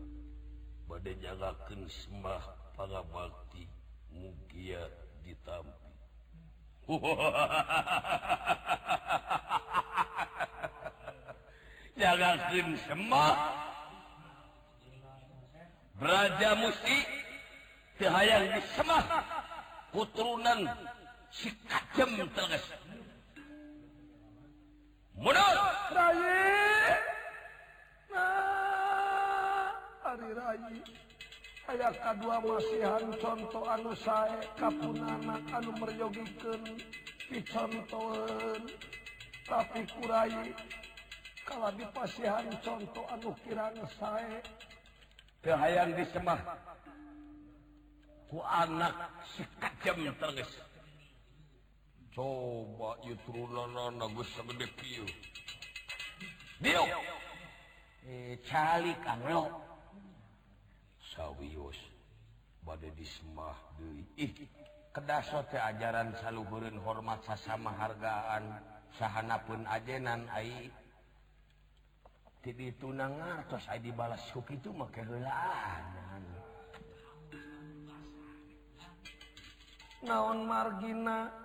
Badai 0.89 1.15
jagaken 1.21 1.87
semah 1.87 2.43
para 2.75 3.01
bakti 3.07 3.69
mugia 4.11 4.89
ditampi. 5.23 5.93
Jagaken 11.95 12.75
semah 12.85 13.33
Raja 15.95 16.51
Musti 16.59 16.97
dihayang 17.97 18.51
di 18.51 18.61
semah 18.75 19.01
Puturunan 19.95 20.67
si 21.31 21.47
kacem 21.71 22.27
tegas. 22.35 22.67
aya 31.75 31.89
kedua 32.01 32.37
masihan 32.43 33.05
contoh 33.19 33.63
anu 33.67 33.91
saya 33.95 34.43
kapunana 34.59 35.39
anu 35.55 35.71
meryogikan 35.79 36.61
picontohan 37.31 38.61
tapi 39.47 39.81
kurai 39.95 40.55
kalau 41.47 41.71
dipasihan 41.79 42.45
contoh 42.59 43.05
anu 43.11 43.31
kirang 43.43 43.75
saya 43.95 44.39
kehayan 45.43 45.95
disemah 45.95 46.39
ku 48.29 48.43
anak 48.43 48.93
si 49.35 49.43
kajam 49.61 50.09
tergesa 50.19 50.74
coba 52.15 52.95
disemah 53.03 53.75
sawwius 61.11 61.75
Ih, 64.15 64.31
dismah 64.31 64.47
kedasate 64.95 65.59
ajaran 65.59 66.15
saluhureun 66.23 66.79
hormat 66.87 67.19
sasama 67.27 67.75
hargaan 67.75 68.63
sahana 68.95 69.35
pun 69.43 69.67
ajenan 69.67 70.23
ai. 70.31 70.71
Jadi 72.41 72.71
tunang 72.79 73.19
ngartos 73.19 73.67
ai 73.67 73.83
dibalas 73.83 74.23
kuk 74.31 74.47
itu 74.55 74.71
make 74.71 75.03
heulaan 75.03 75.83
naon 80.05 80.45
margina? 80.45 81.44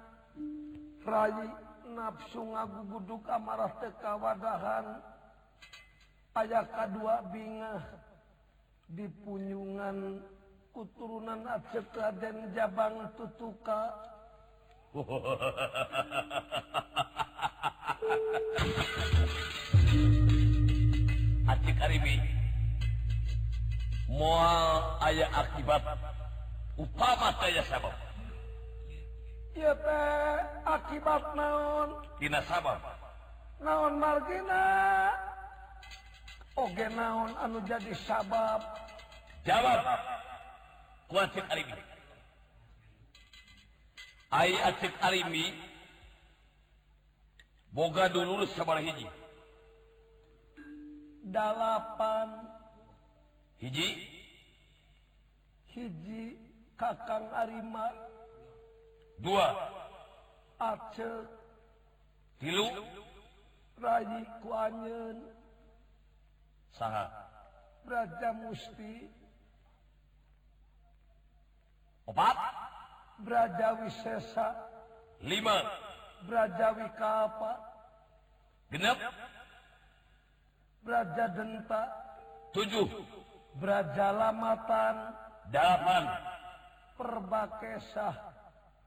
Rai 1.04 1.48
nafsu 1.90 2.44
ngaguguduk 2.44 3.26
amarah 3.26 3.72
tekawadahan 3.82 5.02
aya 6.38 6.62
kadua 6.70 7.18
bingah 7.34 7.82
dipunyungan 8.94 10.22
kuturunan 10.70 11.42
Aceh 11.46 11.82
dan 11.94 12.54
Jabang 12.54 13.10
Tutuka. 13.18 13.90
Acik 21.50 21.78
Aribi 21.78 22.18
Moal 24.10 24.98
ayah 25.06 25.30
akibat 25.30 25.78
upama 26.74 27.30
saya 27.38 27.62
sabab. 27.70 28.09
akibat 30.64 31.24
naon? 31.36 31.88
Dinasabab 32.20 33.00
naon 33.60 33.94
margina? 34.00 34.62
Oge 36.56 36.86
naon 36.92 37.32
anu 37.40 37.60
jadi 37.68 37.94
sabab? 38.04 38.60
Jawab. 39.46 39.80
Wajib 41.10 41.44
Arimi. 41.48 41.74
Ay 44.30 44.54
acik 44.62 44.94
alimi 45.02 45.50
boga 47.74 48.06
dulu 48.06 48.46
sabar 48.54 48.78
hiji. 48.78 49.06
Dalapan. 51.34 52.46
Hiji. 53.58 53.88
Hiji 55.70 56.38
kakang 56.78 57.26
ariman 57.34 57.94
dua. 59.20 59.48
Aceh 60.60 61.24
tilu. 62.40 62.68
Rayi 63.80 64.20
Kuanyen. 64.44 65.16
Saha. 66.76 67.08
Braja 67.84 68.30
Musti. 68.36 69.08
Opat 72.04 72.36
Braja 73.24 73.80
Wisesa. 73.80 74.52
Lima. 75.24 75.64
Braja 76.28 76.76
Wikapa. 76.76 77.52
Genep. 78.68 79.00
Braja 80.84 81.24
Denta. 81.32 81.82
Tujuh. 82.52 82.88
Braja 83.56 84.12
Lamatan. 84.12 84.96
Delapan. 85.48 86.04
Perbakesah 87.00 88.29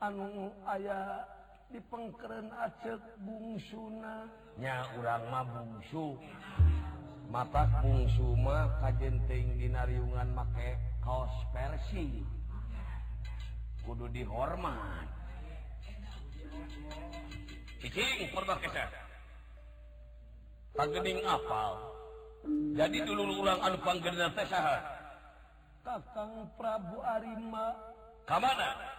anu 0.03 0.51
aya 0.67 1.23
dipengkeren 1.71 2.51
bungsuna. 3.23 4.27
Nya 4.59 4.83
urang 4.99 5.23
mah 5.31 5.47
bungsu. 5.47 6.19
Mata 7.31 7.65
bungsuma 7.81 8.67
kajenting 8.83 9.57
dinariungan 9.57 10.27
make 10.35 10.75
kaos 10.99 11.31
Persi. 11.55 12.21
Kudu 13.87 14.11
dihormat. 14.11 15.07
Cicing 17.83 18.31
pernah 18.31 18.55
keser 18.63 18.87
Pagening 20.71 21.19
apal. 21.27 21.73
Jadi 22.73 22.97
dulu 23.03 23.43
ulang 23.43 23.59
anu 23.59 23.77
panggenan 23.81 24.31
teh 24.35 24.47
saha? 24.47 24.77
Kakang 25.83 26.47
Prabu 26.55 27.03
Arima. 27.03 27.75
Kamana? 28.23 28.92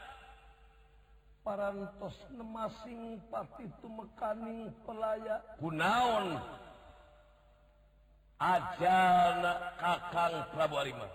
parantos 1.44 2.16
nemasing 2.32 3.20
pati 3.28 3.68
tumekaning 3.84 4.72
pelaya 4.88 5.44
kunaon 5.60 6.40
ajana 8.40 9.52
kakang 9.78 10.36
Prabu 10.52 10.76
Arima. 10.80 11.08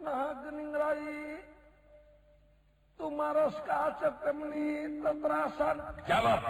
Nah 0.00 0.32
gening 0.46 0.72
rai. 0.72 1.42
Tumaros 2.96 3.56
ka 3.64 3.92
acep 3.92 4.14
temeni 4.24 5.00
teterasan 5.00 5.76
jawab. 6.08 6.40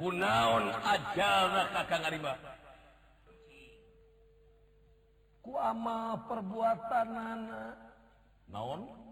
Kunaon 0.00 0.64
ajana 0.84 1.62
kakang 1.74 2.04
Arima. 2.08 2.32
Ku 5.40 5.56
ama 5.56 6.20
perbuatanana. 6.28 7.62
Naon? 8.52 9.09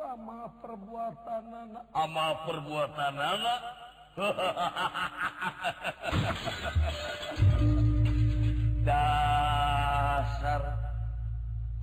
ama 0.00 0.48
perbuatan 0.60 1.44
anak 1.52 1.84
ah, 1.92 2.04
ama 2.04 2.26
perbuatan 2.44 3.16
anak 3.16 3.60
dasar. 8.86 10.62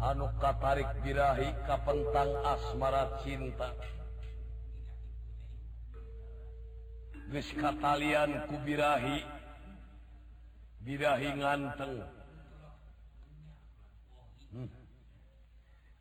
Anu 0.04 0.28
katarik 0.41 0.89
birahi 1.06 1.54
kapentang 1.63 2.32
asmara 2.43 3.21
cinta. 3.23 3.71
Geus 7.32 7.49
katalian 7.56 8.49
ku 8.52 8.60
birahi. 8.65 9.23
Birahi 10.84 11.30
nganteng. 11.39 12.04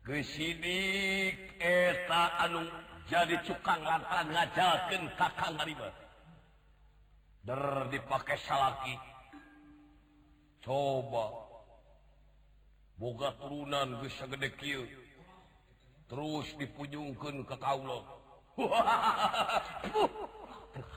Gesidik 0.03 1.55
eta 1.63 2.35
anu 2.43 2.67
jadi 3.07 3.39
cukang 3.47 3.79
lantaran 3.87 4.35
ngajalkan 4.35 5.03
kakang 5.15 5.55
riba. 5.63 5.89
Der 7.47 7.87
dipakai 7.87 8.35
salaki. 8.43 8.99
Coba. 10.59 11.31
Boga 12.99 13.31
turunan 13.39 14.03
geus 14.03 14.11
sagede 14.19 14.51
kieu. 14.59 14.83
Terus 16.11 16.51
dipunjungkeun 16.59 17.47
ka 17.47 17.55
kaula. 17.63 18.03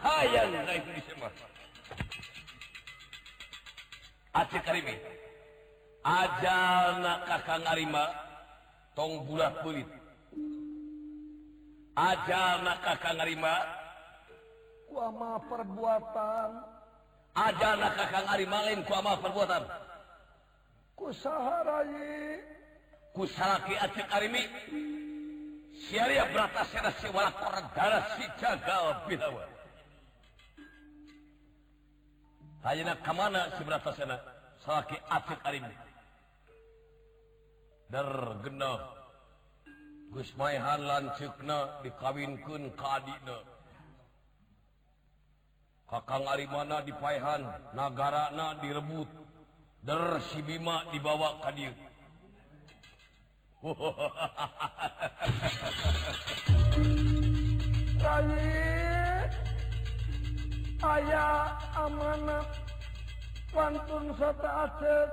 Hayang 0.03 0.51
na 0.51 0.73
Indonesia 0.75 1.15
mah. 1.23 1.31
Aceh 4.35 4.63
karimi. 4.67 4.99
Ajana 6.03 7.23
kakang 7.23 7.67
arima 7.71 8.26
tong 8.97 9.29
bulat 9.29 9.53
kulit. 9.61 9.85
Aja 11.97 12.61
maka 12.65 12.97
kangarima 13.01 13.55
kuama 14.89 15.37
perbuatan. 15.45 16.51
Aja 17.37 17.71
maka 17.77 18.05
kangarima 18.09 18.59
lain 18.65 18.81
kuama 18.89 19.21
perbuatan? 19.21 19.63
Kusaharai 20.97 22.41
kusalaki 23.13 23.77
acik 23.77 24.09
arimi. 24.09 24.43
Siaria 25.77 26.25
berata 26.33 26.65
sena 26.73 26.91
si 26.97 27.09
walak 27.13 27.37
orang 27.37 27.69
darah 27.77 28.05
si 28.17 28.25
jagal 28.41 28.97
bilawa 29.05 29.45
hayana 32.65 32.97
kamana 33.05 33.53
si 33.55 33.63
berata 33.63 33.93
sena? 33.93 34.17
Salaki 34.65 34.97
acik 35.13 35.39
arimi. 35.45 35.86
Gusmayhan 40.13 40.81
dikawinkeun 41.83 42.73
ka 42.77 42.99
kadina 42.99 43.39
Kakang 45.87 46.27
Arimana 46.27 46.83
dipaihan 46.83 47.47
nagarana 47.71 48.59
direbut. 48.59 49.07
Der 49.87 50.19
si 50.35 50.43
Bima 50.43 50.83
dibawa 50.91 51.39
kadir 51.47 51.71
aya 60.83 61.55
amanat 61.79 62.51
pantun 63.55 64.11
sata 64.19 64.51
aset 64.67 65.11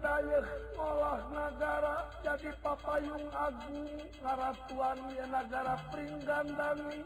dayek 0.00 0.44
sekolah 0.46 1.18
negara 1.34 1.96
jadi 2.22 2.50
papayung 2.62 3.26
Agung 3.34 3.90
Karatuan 4.22 4.98
negara 5.26 5.74
Pringgandani. 5.90 7.02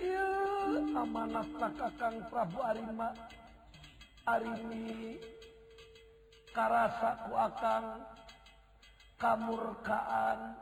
Iya 0.00 0.28
amanatlah 0.96 1.72
Kakang 1.76 2.16
Prabu 2.32 2.60
Arima. 2.64 3.12
Arimi 4.22 5.18
karasa 6.54 7.26
ku 7.26 7.34
akang 7.34 8.06
kamurkaan 9.18 10.54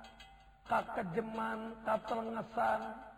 kakejeman 0.65 1.77
katelengesan 1.85 3.10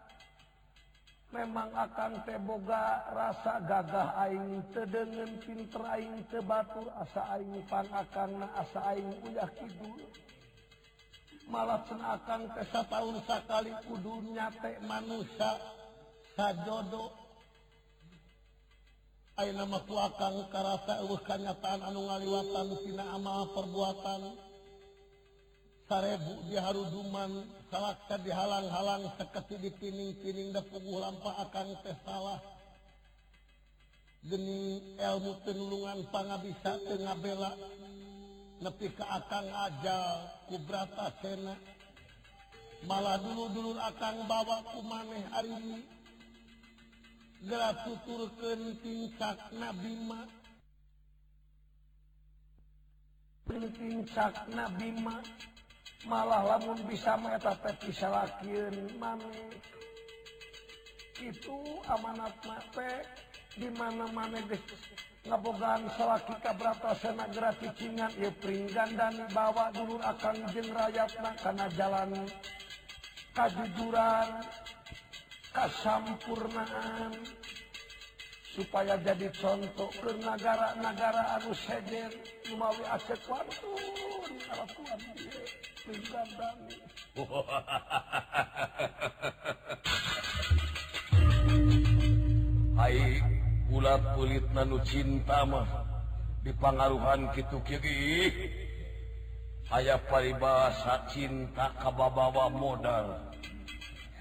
memang 1.32 1.72
akan 1.72 2.20
teboga 2.28 3.08
rasa 3.08 3.64
gagah 3.64 4.12
aing 4.28 4.60
tedengen 4.76 5.40
pinter 5.40 5.80
aing 5.96 6.20
tebatur 6.28 6.92
asa 7.00 7.24
aing 7.40 7.56
pan 7.72 7.88
akan 7.88 8.44
asa 8.52 8.80
aing 8.92 9.10
uyah 9.24 9.48
kidul. 9.56 9.96
Malaksan 11.48 12.00
akan 12.00 12.40
kesa 12.52 12.84
tahun 12.86 13.16
sakali 13.24 13.72
kudu 13.88 14.36
nyate 14.36 14.76
manusia 14.84 15.56
sajodo. 16.36 17.12
Ayeuna 19.40 19.64
mah 19.64 19.80
tu 19.88 19.96
akan 19.96 20.52
karasa 20.52 21.00
eueuh 21.00 21.20
kanyataan 21.24 21.80
anu 21.80 22.04
ngaliwatan 22.04 22.76
tina 22.84 23.16
amal 23.16 23.48
perbuatan. 23.56 24.51
sarebu 25.92 26.48
diharuduman 26.48 27.44
salahkah 27.68 28.16
dihalang-halang 28.24 29.12
seketi 29.20 29.60
dipining-pining 29.60 30.56
dan 30.56 30.64
puguh 30.72 31.04
lampa 31.04 31.36
akan 31.44 31.68
teh 31.84 31.92
salah. 32.00 32.40
Geni 34.24 34.96
ilmu 34.96 35.36
tenulungan 35.44 36.08
pangabisa 36.08 36.80
tengah 36.80 37.16
bela 37.20 37.52
nepi 38.64 38.88
ke 38.88 39.04
akang 39.04 39.44
ajal 39.52 40.32
kubrata 40.48 41.12
sena 41.20 41.58
malah 42.88 43.20
dulu-dulur 43.20 43.76
akang 43.82 44.24
bawa 44.24 44.64
kumaneh 44.72 45.26
hari 45.28 45.52
ini 45.60 45.80
gerak 47.44 47.84
tuturkan 47.84 48.80
tingkat 48.80 49.36
Nabi 49.58 49.92
Mak 50.08 50.30
tingkat 53.76 54.34
Nabi 54.54 54.94
bima. 54.94 55.20
malah 56.06 56.42
lamun 56.42 56.78
bisa 56.90 57.14
mengetat 57.18 57.62
disalahkin 57.82 58.74
mami 58.98 59.54
itu 61.22 61.58
amanat 61.86 62.34
mate 62.42 63.06
di 63.54 63.68
mana 63.78 64.10
mana 64.10 64.42
geus 64.50 64.82
ngabogaan 65.22 65.86
salaki 65.94 66.34
kabrata 66.42 66.98
sana 66.98 67.30
graticingan 67.30 68.10
ieu 68.18 68.34
pringgan 68.42 68.90
dan 68.98 69.14
bawa 69.30 69.70
dulur 69.70 70.02
akan 70.02 70.42
jeung 70.50 70.70
rakyatna 70.74 71.30
kana 71.38 71.66
jalan 71.78 72.10
kajujuran 73.30 74.28
kasampurnaan. 75.52 77.12
supaya 78.52 79.00
jadi 79.00 79.32
contoh 79.32 79.88
ke 79.88 80.12
negara-negara 80.20 81.40
anu 81.40 81.56
sejen 81.56 82.12
Imawi 82.52 82.84
Aceh 82.84 83.16
Kuantun 83.24 84.36
Aratuan 84.52 85.00
Pinggandani 85.88 86.76
Hai 92.76 93.24
bulat 93.72 94.02
kulit 94.20 94.44
nanu 94.52 94.76
cinta 94.84 95.48
mah 95.48 95.64
dipangaruhan 96.44 97.32
kitu 97.32 97.56
kiri 97.64 98.28
aya 99.72 99.96
paribasa 99.96 101.08
cinta 101.08 101.72
kababawa 101.80 102.52
modal. 102.52 103.32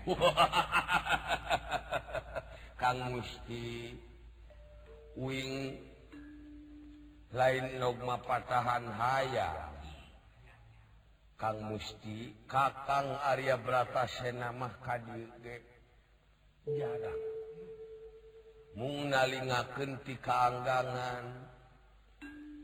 Kang 2.81 2.97
Musti 3.13 3.93
wing 5.19 5.79
lain 7.31 7.65
nogma 7.79 8.19
patahan 8.23 8.85
haya. 8.91 9.71
Kang 11.41 11.57
Musti 11.73 12.37
Kakang 12.45 13.17
Arya 13.25 13.57
Brata 13.57 14.05
Senamah 14.05 14.77
Kadide 14.77 15.65
jarang 16.69 17.17
mungalingaken 18.77 20.05
ti 20.05 20.21
kaanggangan 20.21 21.49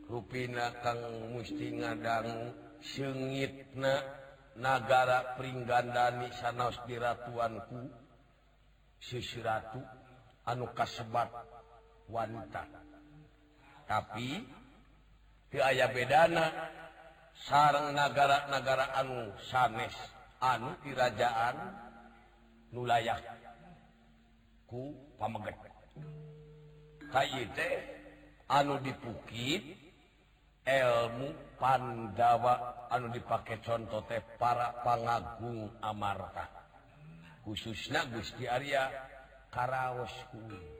rupina 0.05 0.77
Kang 0.85 1.33
Musti 1.33 1.73
ngadang 1.73 2.53
seungitna 2.85 3.97
nagara 4.61 5.33
Pringgandani 5.33 6.29
sanaos 6.37 6.77
diratuanku. 6.85 7.81
Sisi 9.01 9.41
ratu 9.41 9.81
anu 10.45 10.69
kasebat 10.73 11.29
wanita. 12.11 12.63
Tapi 13.87 14.43
ke 15.47 15.59
aya 15.63 15.87
bedana 15.91 16.51
sarang 17.47 17.95
negara-negara 17.95 18.99
anu 18.99 19.31
sanes 19.47 19.95
anu 20.43 20.75
kerajaan 20.83 21.55
nulayak 22.75 23.23
ku 24.67 24.91
pameget 25.15 25.55
anu 28.51 28.79
dipukit 28.83 29.63
ilmu 30.67 31.47
Pandawa 31.57 32.85
anu 32.93 33.09
dipakai 33.09 33.57
contoh 33.65 34.05
teh 34.05 34.21
para 34.37 34.77
pangagung 34.85 35.73
Amarta. 35.81 36.45
Khususnya 37.41 38.05
Gusti 38.13 38.45
Arya 38.45 38.85
karaos 39.49 40.13
kuning 40.29 40.76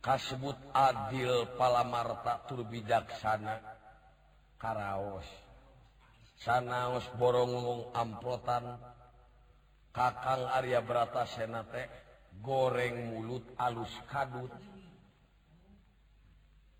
kasebut 0.00 0.56
adil 0.72 1.44
palamarta 1.60 2.48
turbijaksana 2.48 3.60
karaos. 4.56 5.28
Sanaos 6.40 7.04
borongung 7.20 7.92
amplotan. 7.92 8.80
Kakang 9.90 10.46
Arya 10.54 10.80
Brata 10.80 11.26
Senate 11.26 11.90
goreng 12.40 13.12
mulut 13.12 13.44
alus 13.60 13.92
kadut. 14.08 14.52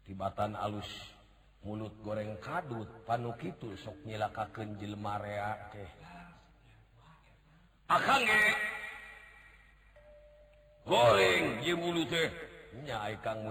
Tibatan 0.06 0.56
alus 0.56 0.88
mulut 1.66 1.92
goreng 2.00 2.40
kadut 2.40 2.88
panukitu 3.04 3.76
sok 3.76 4.00
nyilakakeun 4.08 4.80
jelema 4.80 5.20
rea 5.20 5.52
teh. 5.74 5.90
Akang 7.90 8.24
ge 8.24 8.42
goreng 10.86 11.60
ye 11.66 11.74
mulut 11.76 12.08
teh. 12.08 12.49
Nyaikang 12.70 13.50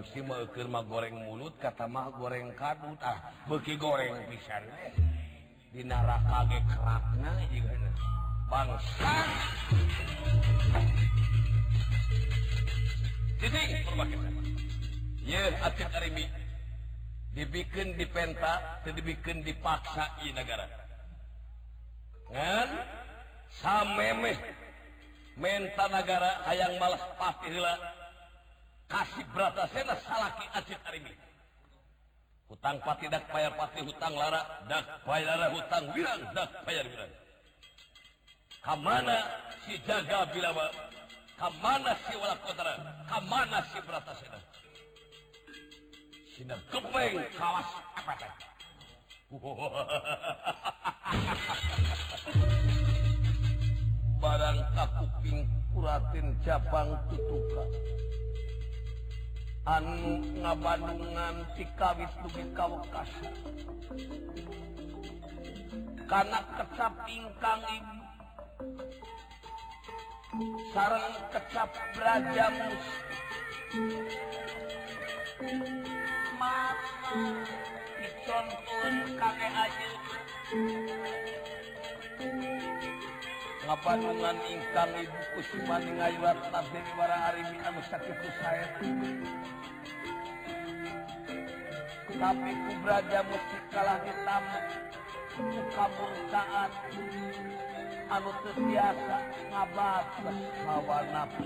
mah 0.71 0.83
goreng 0.87 1.27
mulut 1.27 1.51
katamah 1.59 2.07
goreng 2.15 2.55
kadut 2.55 2.95
ah 3.03 3.19
beuki 3.51 3.75
goreng 3.75 4.15
pisan 4.31 4.63
eh. 4.63 4.95
Di 5.69 5.83
neraka 5.83 6.47
ge 6.49 6.59
kerakna 6.65 7.31
juga 7.51 7.75
bangsa! 8.47 9.11
Jadi 13.39 13.61
dibikin 17.35 17.93
dipenta 17.99 18.81
dibikin 18.87 19.45
dipaksa 19.45 20.09
i 20.25 20.33
negara 20.33 20.65
samemeh 23.61 24.37
menta 25.37 25.85
nagara 25.91 26.43
ayaang 26.49 26.75
malah 26.81 27.03
patlah 27.19 27.98
kasih 28.89 29.25
berata 29.31 29.63
salaki 29.69 30.45
hutang 32.49 32.77
pati 32.81 33.05
dak 33.05 33.23
bayar 33.29 33.53
pati 33.53 33.79
hutang 33.85 34.13
lara 34.17 34.41
dak 34.65 34.85
bayar 35.05 35.53
hutang 35.53 35.85
bilang 35.93 36.21
dak 36.33 36.49
bayar 36.65 36.85
bilang 36.89 37.11
kamana 38.65 39.19
si 39.63 39.77
jaga 39.85 40.25
bilama 40.33 40.67
kamana 41.39 41.95
si 42.03 42.13
wala 42.19 42.35
kotara? 42.43 42.73
Kamana 43.07 43.63
si 43.71 43.79
berata 43.87 44.11
sena? 44.19 44.39
Sina 46.35 46.55
kepeng 46.67 47.15
kawas 47.39 47.69
apa 47.95 48.13
teh 48.19 48.31
barang 54.19 54.59
takuping 54.75 55.39
kuratin 55.71 56.27
cabang 56.43 56.91
tutukan 57.07 57.69
anu 59.69 60.17
ngabandungan 60.41 61.45
tikawis 61.53 62.09
dugi 62.25 62.41
kawekas. 62.57 63.11
Karena 66.09 66.39
kecap 66.57 66.93
ingkang 67.05 67.61
ibu. 67.69 67.97
Sarang 70.73 71.13
kecap 71.29 71.69
beraja 71.93 72.45
musti. 72.49 73.17
Mata 76.41 77.13
dicontohin 78.01 78.95
kakek 79.21 79.53
aja. 79.53 79.89
ngapanungan 83.69 84.33
ingkang 84.49 84.97
ibu 84.97 85.21
kusuman 85.37 85.85
ngayulat 85.93 86.41
tasdi 86.49 86.81
wara 86.97 87.29
arimi 87.29 87.53
anu 87.61 87.77
sakit 87.85 88.17
saya 88.41 88.65
tapi 92.17 92.49
ku 92.49 92.73
beraja 92.81 93.21
mesti 93.29 93.57
kalah 93.69 94.01
hitam 94.01 94.43
ku 95.37 95.61
kamurkaan 95.69 96.71
anu 98.09 98.31
terbiasa 98.41 99.17
ngabatas 99.53 100.37
hawa 100.65 100.99
nafsu. 101.13 101.45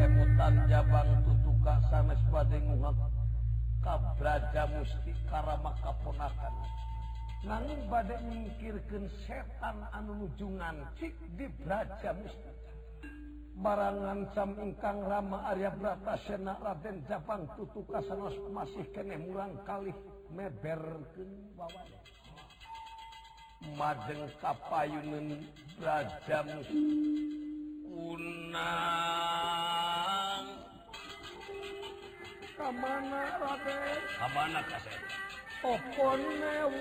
Emutan 0.00 0.54
jabang 0.72 1.10
tutuka 1.20 1.74
sanes 1.92 2.20
pada 2.32 2.56
nguhak 2.56 3.09
kabraja 3.80 4.68
Musti 4.76 5.12
Karamaka 5.28 5.80
kaponakan. 5.82 6.54
Nanging 7.40 7.88
badai 7.88 8.20
nyingkirkan 8.28 9.08
setan 9.24 9.80
anu 9.96 10.28
nujungan 10.28 10.84
cik 11.00 11.16
di 11.40 11.48
braja 11.64 12.12
Musti. 12.12 12.52
Barangan 13.60 14.24
cam 14.32 14.56
ingkang 14.56 15.04
rama 15.04 15.44
Arya 15.52 15.68
Brata 15.76 16.16
Sena 16.24 16.56
Raden 16.64 17.04
Jabang 17.04 17.44
tutuka 17.58 18.00
kasanos 18.00 18.32
masih 18.48 18.88
kene 18.96 19.20
murang 19.20 19.52
kali 19.68 19.92
meberkeun 20.32 21.28
wawana 21.60 22.00
madeng 23.76 24.24
kapayunan 24.40 25.44
Raja 25.76 26.40
Musti. 26.44 26.80
Unah 27.90 30.09
kemana 32.60 33.40
Raden? 33.40 34.04
Kemana 34.20 34.60
Kasen 34.68 35.00
Opo 35.64 36.08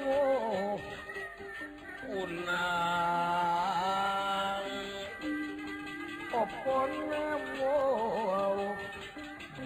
wo. 0.03 0.19
Kunang 2.03 2.59
Opo 6.35 6.77
wo. 7.59 7.79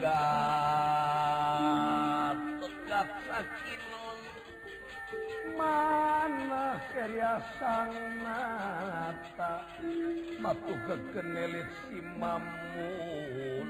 Gatut 0.01 0.13
tota 2.61 2.77
Gatsa 2.89 3.39
kinun 3.61 4.19
Mana 5.57 6.65
Kerya 6.93 7.33
sang 7.57 7.93
nata? 8.21 9.53
Matu 10.41 10.73
kegenelit 10.85 11.69
Si 11.85 11.97
mamuli. 12.19 13.63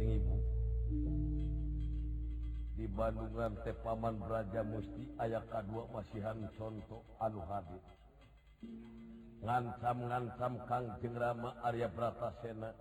Ibu. 0.00 0.36
Di 2.74 2.86
Bandungan 2.88 3.52
Tepaman 3.60 4.16
Raja 4.24 4.64
Musti 4.64 5.04
ayat 5.20 5.44
kedua 5.52 5.84
masihan 5.92 6.48
contoh 6.56 7.04
anu 7.20 7.44
hadir 7.44 7.84
ngancam-ngancam 9.44 10.56
Kang 10.64 10.96
Jengrama 11.04 11.52
Arya 11.60 11.92
Bratasena. 11.92 12.72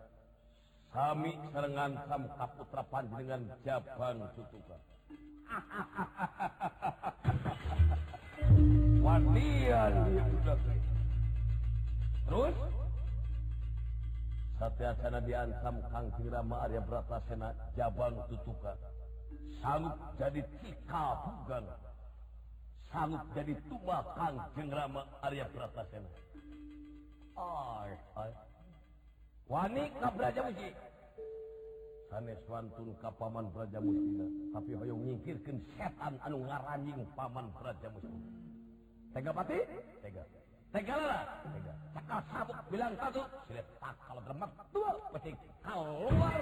Kami 0.95 1.35
serengancam 1.51 2.29
kaputrapan 2.37 3.09
dengan 3.17 3.41
Jabang 3.65 4.29
tutukan 4.37 4.77
wanian 9.03 9.93
terus? 12.29 12.82
Satyacana 14.59 15.19
diancam 15.25 15.75
Kang 15.89 16.07
Rama 16.29 16.55
Arya 16.63 16.81
Bratasena 16.81 17.49
Jabang 17.73 18.15
Tutuka. 18.29 18.73
Sanggup 19.61 19.97
jadi 20.19 20.41
cikabugan. 20.61 21.65
Sanggup 22.91 23.23
jadi 23.33 23.53
tuba 23.65 23.97
Kang 24.13 24.35
Jengrama 24.53 25.01
Arya 25.25 25.45
Bratasena. 25.49 26.09
Ay, 27.33 27.91
ay. 28.17 28.31
Wani 29.49 29.83
ka 29.99 30.09
Braja 30.13 30.41
Musti. 30.45 30.69
Sanes 32.13 32.41
wantun 32.45 32.93
ka 33.01 33.09
Paman 33.17 33.49
Braja 33.49 33.81
Mustina. 33.81 34.25
Tapi 34.53 34.71
hoyong 34.77 35.01
nyingkirkan 35.01 35.57
setan 35.75 36.13
anu 36.21 36.45
ngaranjing 36.45 37.01
Paman 37.17 37.49
Braja 37.57 37.89
Musti. 37.89 38.43
tega 39.13 39.29
pati 39.29 39.57
Tegalalah. 40.73 41.21
Cekal 41.93 42.19
sabuk 42.33 42.57
bilang 42.73 42.93
satu, 42.97 43.21
silet 43.45 43.67
tak 43.77 43.93
kalau 44.09 44.21
gerbek 44.25 44.51
dua, 44.73 44.89
kalau 45.61 45.85
keluar. 46.09 46.33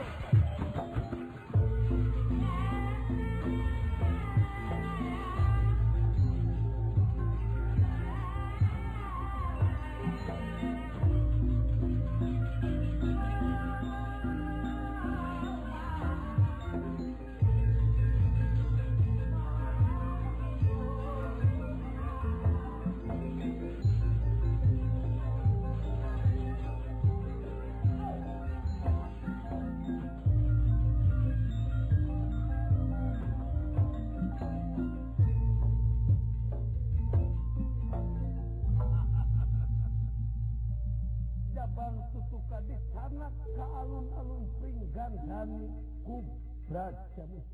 dipegang 44.92 45.16
sami 45.24 45.72
ku 46.04 46.20
berat 46.68 46.92
jamus 47.16 47.48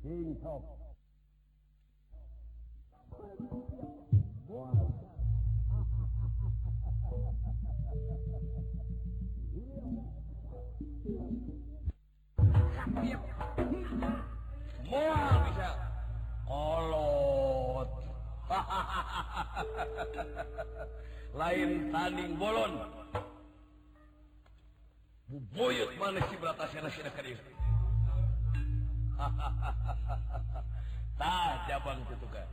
sing 0.00 0.32
top 0.40 0.64
Moal 14.86 15.34
bisa 15.44 15.70
kolot. 16.46 17.90
Lain 21.38 21.92
tanding 21.92 22.32
bolon. 22.40 22.95
mana 26.06 26.22
hahaha 29.18 29.72
Jabang 31.66 31.98
gitu 32.06 32.26
kan 32.30 32.46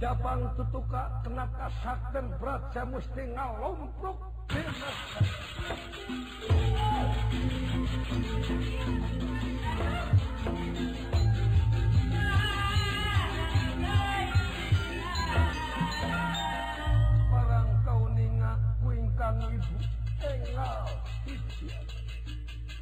Jabang 0.00 0.40
tutuka 0.56 1.02
kena 1.20 1.44
kasakan 1.52 2.26
berat 2.40 2.62
saya 2.72 2.88
mesti 2.88 3.22
ngalomprok 3.36 4.16
Thank. 10.42 11.21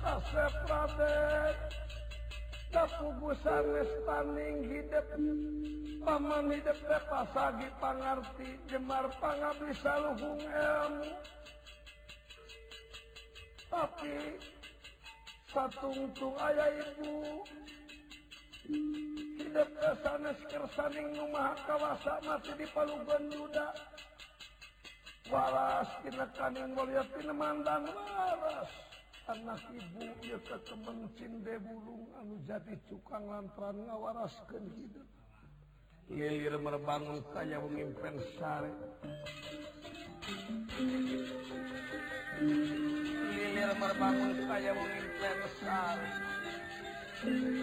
kasep 0.00 0.54
Raden 0.66 1.54
kapugusan 2.70 3.66
paning 4.06 4.56
hidup 4.66 5.06
paman 6.06 6.54
hidup 6.54 6.78
teh 6.78 7.02
pasagi 7.10 7.68
pangarti 7.82 8.48
jemar 8.70 9.06
pangabisa 9.18 9.92
luhung 10.02 10.42
ilmu 10.42 11.10
tapi 13.70 14.18
satungtung 15.50 16.34
ayah 16.42 16.70
ibu. 16.74 17.42
Hidup 19.40 19.70
kesanes 19.82 20.38
kersaning 20.46 21.10
rumah 21.18 21.58
kawasa 21.66 22.22
masih 22.22 22.54
di 22.54 22.66
palugan 22.70 23.24
yuda 23.34 23.74
balas 25.30 25.88
kinakan 26.02 26.52
yang 26.58 26.70
melihat 26.74 27.06
kinemandang 27.14 27.86
waras. 27.86 28.70
Anak 29.30 29.62
ibu 29.70 30.10
ya 30.26 30.38
ke 30.42 30.58
temen 30.66 31.06
cinde 31.14 31.54
bulung 31.62 32.02
anu 32.18 32.34
jadi 32.50 32.74
cukang 32.90 33.30
lantaran 33.30 33.78
ngawaraskan 33.86 34.66
hidup 34.74 35.06
lilir 36.10 36.58
merbangun 36.58 37.22
kaya 37.30 37.62
mengimpen 37.62 38.18
sari 38.34 38.74
lilir 43.30 43.70
merbangun 43.78 44.34
kaya 44.50 44.74
mengimpen 44.74 45.38
sari 45.62 46.10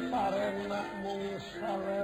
parena 0.07 0.82
mung 1.03 1.26
sare. 1.59 2.03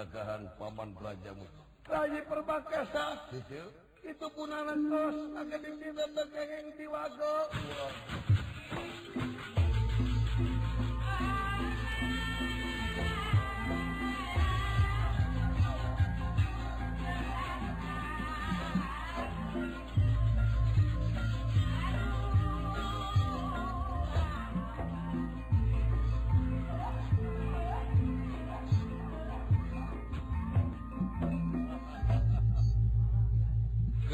kagahan 0.00 0.48
Paman 0.56 0.96
belajarmu. 0.96 1.44
Raji 1.84 2.20
perbakasa 2.24 3.28
itu 4.00 4.26
pun 4.32 4.48
anak 4.48 4.80
kos 4.88 5.16
agak 5.36 5.60
ditindak 5.60 6.32
yang 6.32 6.68
diwago 6.72 7.36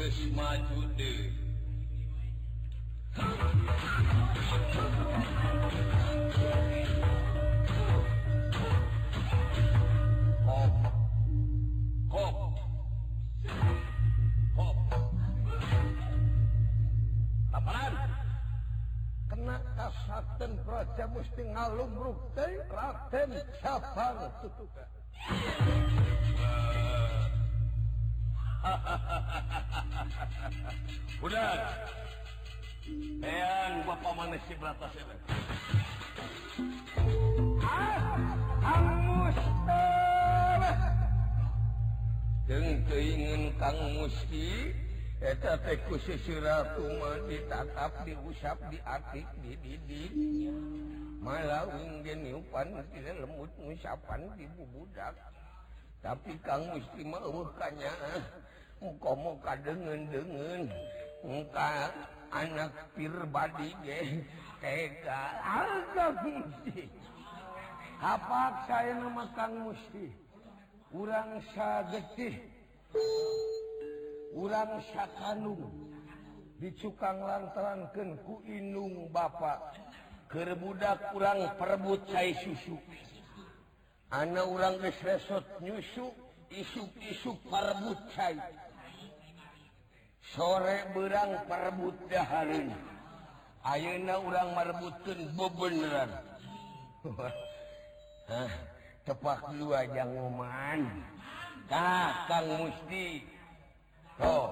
lima 0.07 0.55
juta 0.71 1.11
Hop 10.47 10.75
Hop 12.07 12.35
Hop 14.55 14.77
Laparan 17.51 17.93
Kena 19.27 19.57
kasaten 19.75 20.51
Praja 20.63 21.05
Musti 21.11 21.43
ngalum 21.51 21.91
rukte 21.99 22.47
Raden 22.71 23.31
Sabang 23.59 24.31
Tutuka 24.39 24.87
udah 31.25 31.49
Eyang 33.19 33.83
bapak 33.83 34.13
mana 34.15 34.37
si 34.47 34.55
batas 34.55 34.95
ya 34.95 35.03
hangus 38.63 39.37
jeung 42.47 42.79
keingin 42.87 43.51
kang 43.59 43.75
musti 43.99 44.71
eta 45.19 45.59
teh 45.67 45.75
kususiratu 45.91 46.87
mah 46.95 47.19
ditatap 47.27 47.91
diusap 48.07 48.55
diatik 48.71 49.27
dididik 49.43 50.15
malah 51.19 51.67
unggen 51.67 52.23
nyupan 52.23 52.71
tidak 52.95 53.19
lembut 53.19 53.51
ngusapan 53.59 54.31
di 54.39 54.47
bubudak 54.55 55.11
tapi 56.01 56.33
kamu 56.45 56.77
eueuh 56.97 57.45
bukannya 57.45 57.93
muka 58.77 59.11
muka 59.17 59.53
dengan 59.65 59.99
dengan 60.09 60.61
muka 61.25 61.89
anak 62.31 62.71
pribadi 62.93 63.73
ge 63.81 64.23
tega. 64.61 65.21
Harga 65.41 66.05
musti. 66.21 66.85
Apa 67.97 68.69
saya 68.69 68.93
nama 69.01 69.25
kang 69.33 69.65
musti? 69.65 70.13
Urang 70.93 71.41
sagetih 71.57 72.37
urang 74.37 74.79
sakanung. 74.93 75.65
Dicukang 76.57 77.21
lantarankeun 77.21 78.17
ku 78.25 78.41
inung 78.49 79.09
bapak. 79.13 79.77
Kerbudak 80.27 81.13
kurang 81.13 81.45
perebut 81.55 82.01
cai 82.09 82.33
susu. 82.41 82.75
Ana 84.07 84.47
urang 84.47 84.79
geus 84.79 84.95
resot 85.03 85.43
nyusu 85.59 86.07
isuk-isuk 86.47 87.35
parebut 87.51 87.99
cai. 88.15 88.39
Sore 90.31 90.87
berang 90.95 91.43
parebut 91.47 91.95
dahareun. 92.07 92.71
Ayeuna 93.67 94.15
urang 94.23 94.55
marebutkeun 94.55 95.27
bebeneran. 95.35 96.11
Hah, 98.31 98.51
tepak 99.03 99.43
lu 99.59 99.75
aja 99.75 100.07
ngoman. 100.07 100.87
Kakang 101.67 102.47
Musti. 102.63 103.27
Tuh. 104.15 104.51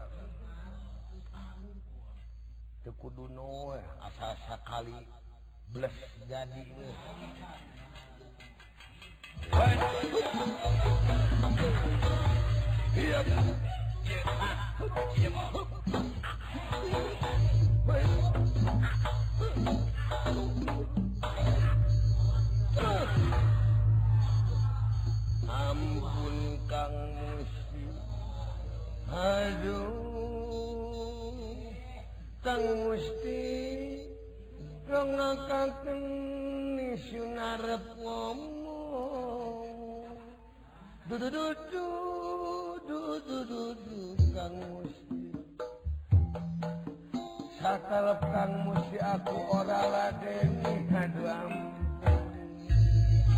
Sakalkan 47.59 48.51
musi 48.63 48.95
aku 48.95 49.35
ora 49.51 49.91
ladeni 49.91 50.87
kaduam. 50.87 51.51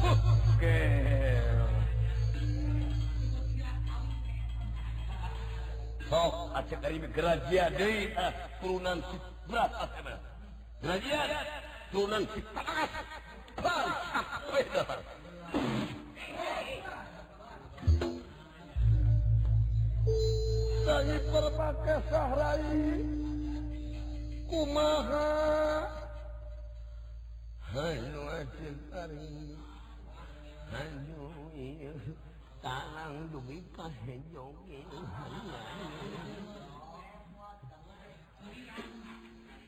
Oke. 0.06 0.82
Sok 6.14 6.34
acak 6.54 6.78
dari 6.78 7.02
gerajia 7.10 7.74
deui 7.74 8.14
ah 8.14 8.30
eh, 8.30 8.34
turunan 8.62 9.02
si 9.02 9.18
berat 9.50 9.72
Gerajia 10.78 11.22
ya? 11.26 11.42
turunan 11.90 12.22
si 12.38 12.40
takas. 12.54 12.92
Bang, 13.58 13.90
apa 14.14 14.58
itu? 14.62 14.82
Rai 21.04 21.20
berpakai 21.36 22.00
sahrai 22.08 22.64
kumaha? 24.48 25.28
Hayu 27.76 28.24
acintari 28.32 29.60
Hayu 30.72 31.28
iya 31.60 31.92
Tanang 32.64 33.28
dugi 33.36 33.60
ka 33.76 33.92
hejoge 34.08 34.80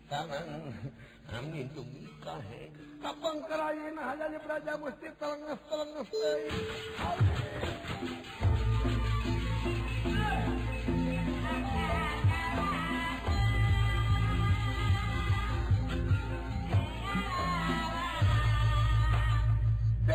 Tanang 0.07 0.71
Amin 1.35 1.67
dugi 1.75 2.07
ka 2.23 2.39
hejoge 2.47 3.03
Kapang 3.03 3.43
kerayin 3.43 3.99
hanya 3.99 4.31
di 4.31 4.39
Praja 4.39 4.79
Musti 4.79 5.11
Telenges 5.19 5.59
telenges 5.67 6.09
Amin 7.03 8.54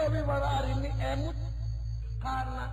Dewi 0.00 0.24
Wararini 0.24 0.88
emut 0.96 1.36
karena 2.24 2.72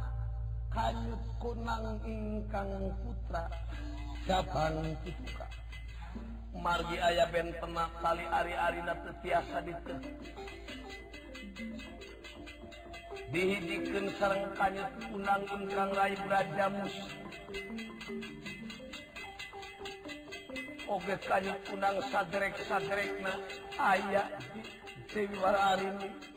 kanyut 0.71 1.23
kunang 1.43 1.99
ingkang 2.07 2.71
putra 3.03 3.51
Jabang 4.23 4.95
Cituka 5.03 5.43
Margi 6.55 6.95
ayah 7.03 7.27
ben 7.27 7.51
penak 7.51 7.91
kali 7.99 8.23
ari-ari 8.31 8.79
na 8.79 8.95
tetiasa 8.95 9.59
dikeh 9.59 9.99
dihijikan 13.35 14.07
sarang 14.15 14.47
kanyut 14.55 14.91
kunang 15.11 15.43
ingkang 15.51 15.91
rai 15.99 16.15
brajamus 16.23 16.95
Oge 20.87 21.15
kanyut 21.27 21.59
kunang 21.67 21.99
sadrek-sadrekna 22.07 23.35
ayah 23.83 24.31
Dewi 25.11 25.35
Wararini 25.43 26.36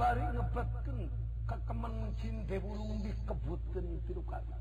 bari 0.00 0.24
ngepletkan 0.32 0.98
kekemen 1.44 2.16
cinta 2.16 2.56
burung 2.56 3.04
dikebutkan 3.04 3.84
tiru 4.08 4.24
kali. 4.24 4.56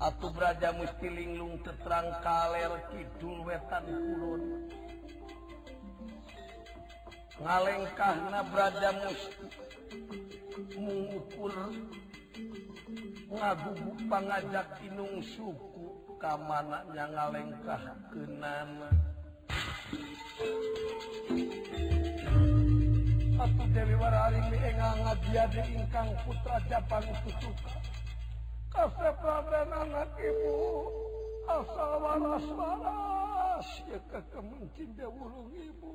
Atuh 0.00 0.32
beraja 0.32 0.72
musti 0.72 1.12
linglung 1.12 1.60
teterang 1.60 2.08
kaler 2.24 2.72
kidul 2.88 3.44
wetan 3.44 3.84
kulon. 3.84 4.42
Ngalengkahna 7.36 8.40
beraja 8.48 8.90
musti 8.96 9.46
mengukur 10.80 11.52
ngagugu 13.28 13.92
pangajak 14.08 14.68
inung 14.88 15.20
suku 15.20 16.16
kamananya 16.16 17.04
ngalengkah 17.12 17.82
kenana. 18.08 18.88
Satu 23.38 23.70
Dewi 23.70 23.94
Warari 23.94 24.42
dia 24.50 25.46
jadi 25.46 25.62
ingkang 25.70 26.10
putra 26.26 26.58
Japan 26.66 27.06
itu 27.06 27.54
Kasep 28.74 29.14
raden 29.22 29.70
anak 29.70 30.10
ibu 30.18 30.58
asal 31.46 32.02
ya 32.02 32.02
waras 32.02 32.46
waras 32.50 33.68
ya 33.86 33.98
kekemencin 34.10 34.90
dewulung 34.98 35.54
ibu. 35.54 35.94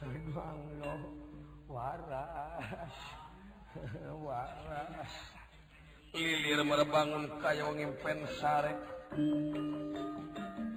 Memang 0.00 0.58
lo 0.80 0.96
waras 1.68 2.96
waras. 4.24 5.12
Lilir 6.16 6.64
merbangun 6.64 7.36
kayu 7.44 7.68
ngimpen 7.76 8.24
sarek. 8.40 8.80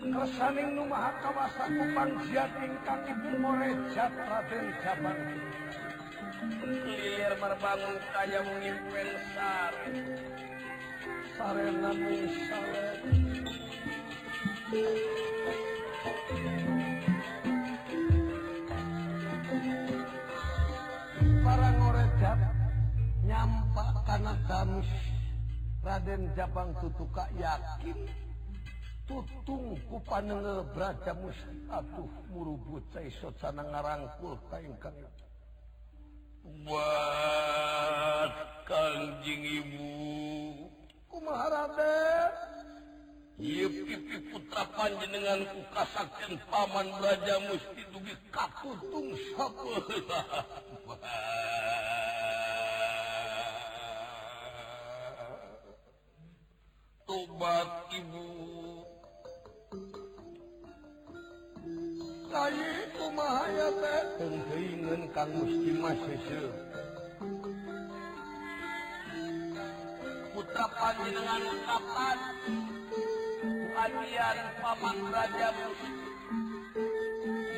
Kersaning 0.01 0.73
nu 0.73 0.89
maha 0.89 1.13
kawasa 1.21 1.69
kupang 1.69 2.17
siat 2.25 2.49
ingkang 2.57 3.05
ibu 3.05 3.37
morejat 3.37 4.09
Raden 4.09 4.65
Jabang. 4.81 5.21
Lilir 6.89 7.33
merbangun 7.37 8.01
kaya 8.09 8.41
mengimpin 8.41 9.09
sare. 9.37 9.93
Sarena 11.37 11.93
misale 11.93 12.85
Para 21.45 21.69
ngorejat 21.77 22.39
nyampak 23.29 23.89
tanah 24.09 24.37
gamis. 24.49 24.89
Raden 25.85 26.21
Jabang 26.33 26.73
tutuka 26.81 27.29
yakin. 27.37 28.30
tutung 29.11 29.75
ku 29.91 29.99
panbrakmus 30.07 31.35
atuh 31.67 32.07
murubut 32.31 32.83
saisot 32.95 33.35
sana 33.43 33.67
ngarangkul 33.67 34.39
kain 34.47 34.71
kang 34.79 34.95
buat 36.65 38.31
kangjing 38.65 39.43
ibu. 39.61 39.91
Kumaharade 41.11 42.31
Iya 43.41 43.73
pipi 43.73 44.21
putra 44.29 44.69
panjenengan 44.77 45.41
ku 45.49 45.65
kasakkan 45.73 46.37
paman 46.45 46.93
belaja 46.93 47.41
musti 47.49 47.81
dugi 47.89 48.13
katutung 48.29 49.17
sapeula. 49.33 50.21
Tobat 57.09 57.89
ibu. 57.97 58.50
Tengen 64.15 65.03
kang 65.11 65.31
mustimah 65.35 65.99
putra 70.31 70.65
panjenengan 70.79 71.43
ungkapan 71.43 72.17
kajian 73.75 74.37
paman 74.63 74.97
raja 75.11 75.49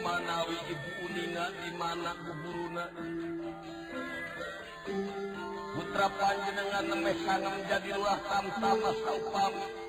manawi 0.01 0.57
ibu 0.73 0.89
uninga 1.05 1.45
di 1.53 1.71
mana 1.77 2.11
kuburuna 2.25 2.85
putra 5.77 6.07
panjenengan 6.17 6.85
nemes 6.89 7.21
menjadi 7.21 7.93
luah 7.93 8.17
tamtama 8.25 8.89
saupami. 9.05 9.82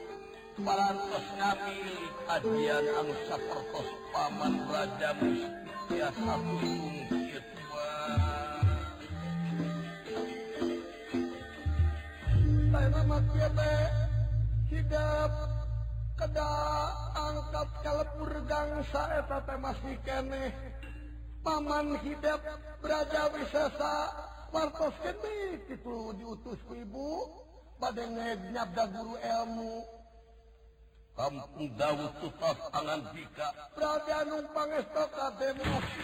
parantos 0.63 1.27
ngapili 1.35 1.99
kajian 2.31 2.87
anu 2.95 3.15
sapertos 3.27 3.89
paman 4.15 4.55
raja 4.71 5.11
ya 5.91 6.09
satu 6.15 6.39
kusung 6.47 6.99
kitwa 7.11 7.91
Lain 12.71 12.95
amat 13.03 13.25
teh 13.35 13.83
hidap 14.71 15.33
keda 16.19 16.51
angkat 17.19 17.69
kalepur 17.83 18.33
gangsa 18.47 19.03
eta 19.23 19.39
teh 19.47 19.59
masih 19.59 19.97
keneh. 20.07 20.51
Paman 21.43 21.99
hidup 22.03 22.41
raja 22.83 23.31
wisesa 23.31 23.95
wartos 24.55 24.95
keneh 25.03 25.63
kitu 25.67 26.15
diutus 26.19 26.59
ku 26.67 26.75
ibu. 26.79 27.31
Badai 27.79 28.39
nyabda 28.55 28.85
guru 28.91 29.19
ilmu. 29.19 30.04
kampung 31.15 31.71
Dawud 31.79 32.11
tutas 32.19 32.59
tangan 32.75 33.01
jika 33.15 33.49
berada 33.79 34.19
numpang 34.27 34.71
estoka 34.75 35.27
demosi 35.39 36.03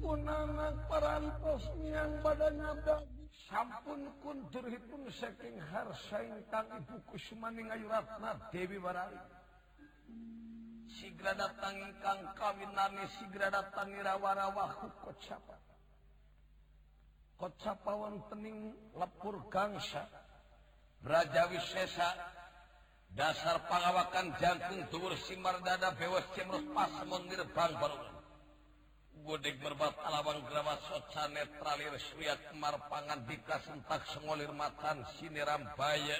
Unangan 0.00 0.74
parantos 0.90 1.62
yang 1.86 2.10
badannya 2.24 2.74
daging 2.82 3.19
sampun 3.50 4.06
kunturhipun 4.22 5.10
saking 5.10 5.58
harsaing 5.58 6.38
tang 6.54 6.70
ibu 6.70 7.02
kusumaning 7.10 7.66
ayu 7.74 7.90
ratna 7.90 8.38
Dewi 8.54 8.78
Barari 8.78 9.18
sigra 10.86 11.34
datang 11.34 11.74
ingkang 11.82 12.30
kami 12.38 12.66
nami 12.70 13.04
sigra 13.18 13.50
datang 13.50 13.90
irawa-rawa 13.90 14.94
kocapa 15.02 15.58
kocapa 17.42 17.90
wontening 17.90 18.70
lepur 18.94 19.42
gangsa 19.50 20.06
Raja 21.02 21.50
Wisesa 21.50 22.10
dasar 23.10 23.66
pangawakan 23.66 24.38
jangkung 24.38 24.86
dhuwur 24.94 25.18
simardada 25.26 25.90
bewas 25.98 26.22
cemros 26.38 26.62
pas 26.70 26.92
mondir 27.10 27.42
barungan 27.50 28.19
Gudik 29.20 29.60
berbat 29.60 29.92
alabang 30.00 30.40
gramat 30.48 30.80
soca 30.88 31.28
netralir 31.28 31.92
suyat 32.00 32.40
marpangan 32.56 33.20
dikasentak 33.28 34.02
sengolir 34.16 34.48
matan 34.56 35.04
siniram 35.20 35.60
baya 35.76 36.16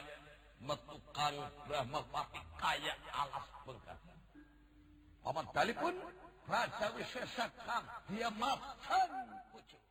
metukang 0.60 1.36
brahma 1.64 2.04
pati 2.12 2.40
kaya 2.60 2.94
alas 3.16 3.48
bengkak. 3.64 3.98
Paman 5.24 5.46
Dali 5.52 5.74
pun 5.76 5.96
Raja 6.44 6.86
Wisesa 6.96 7.46
dia 8.12 8.28
makan 8.36 9.10
pucuk. 9.52 9.82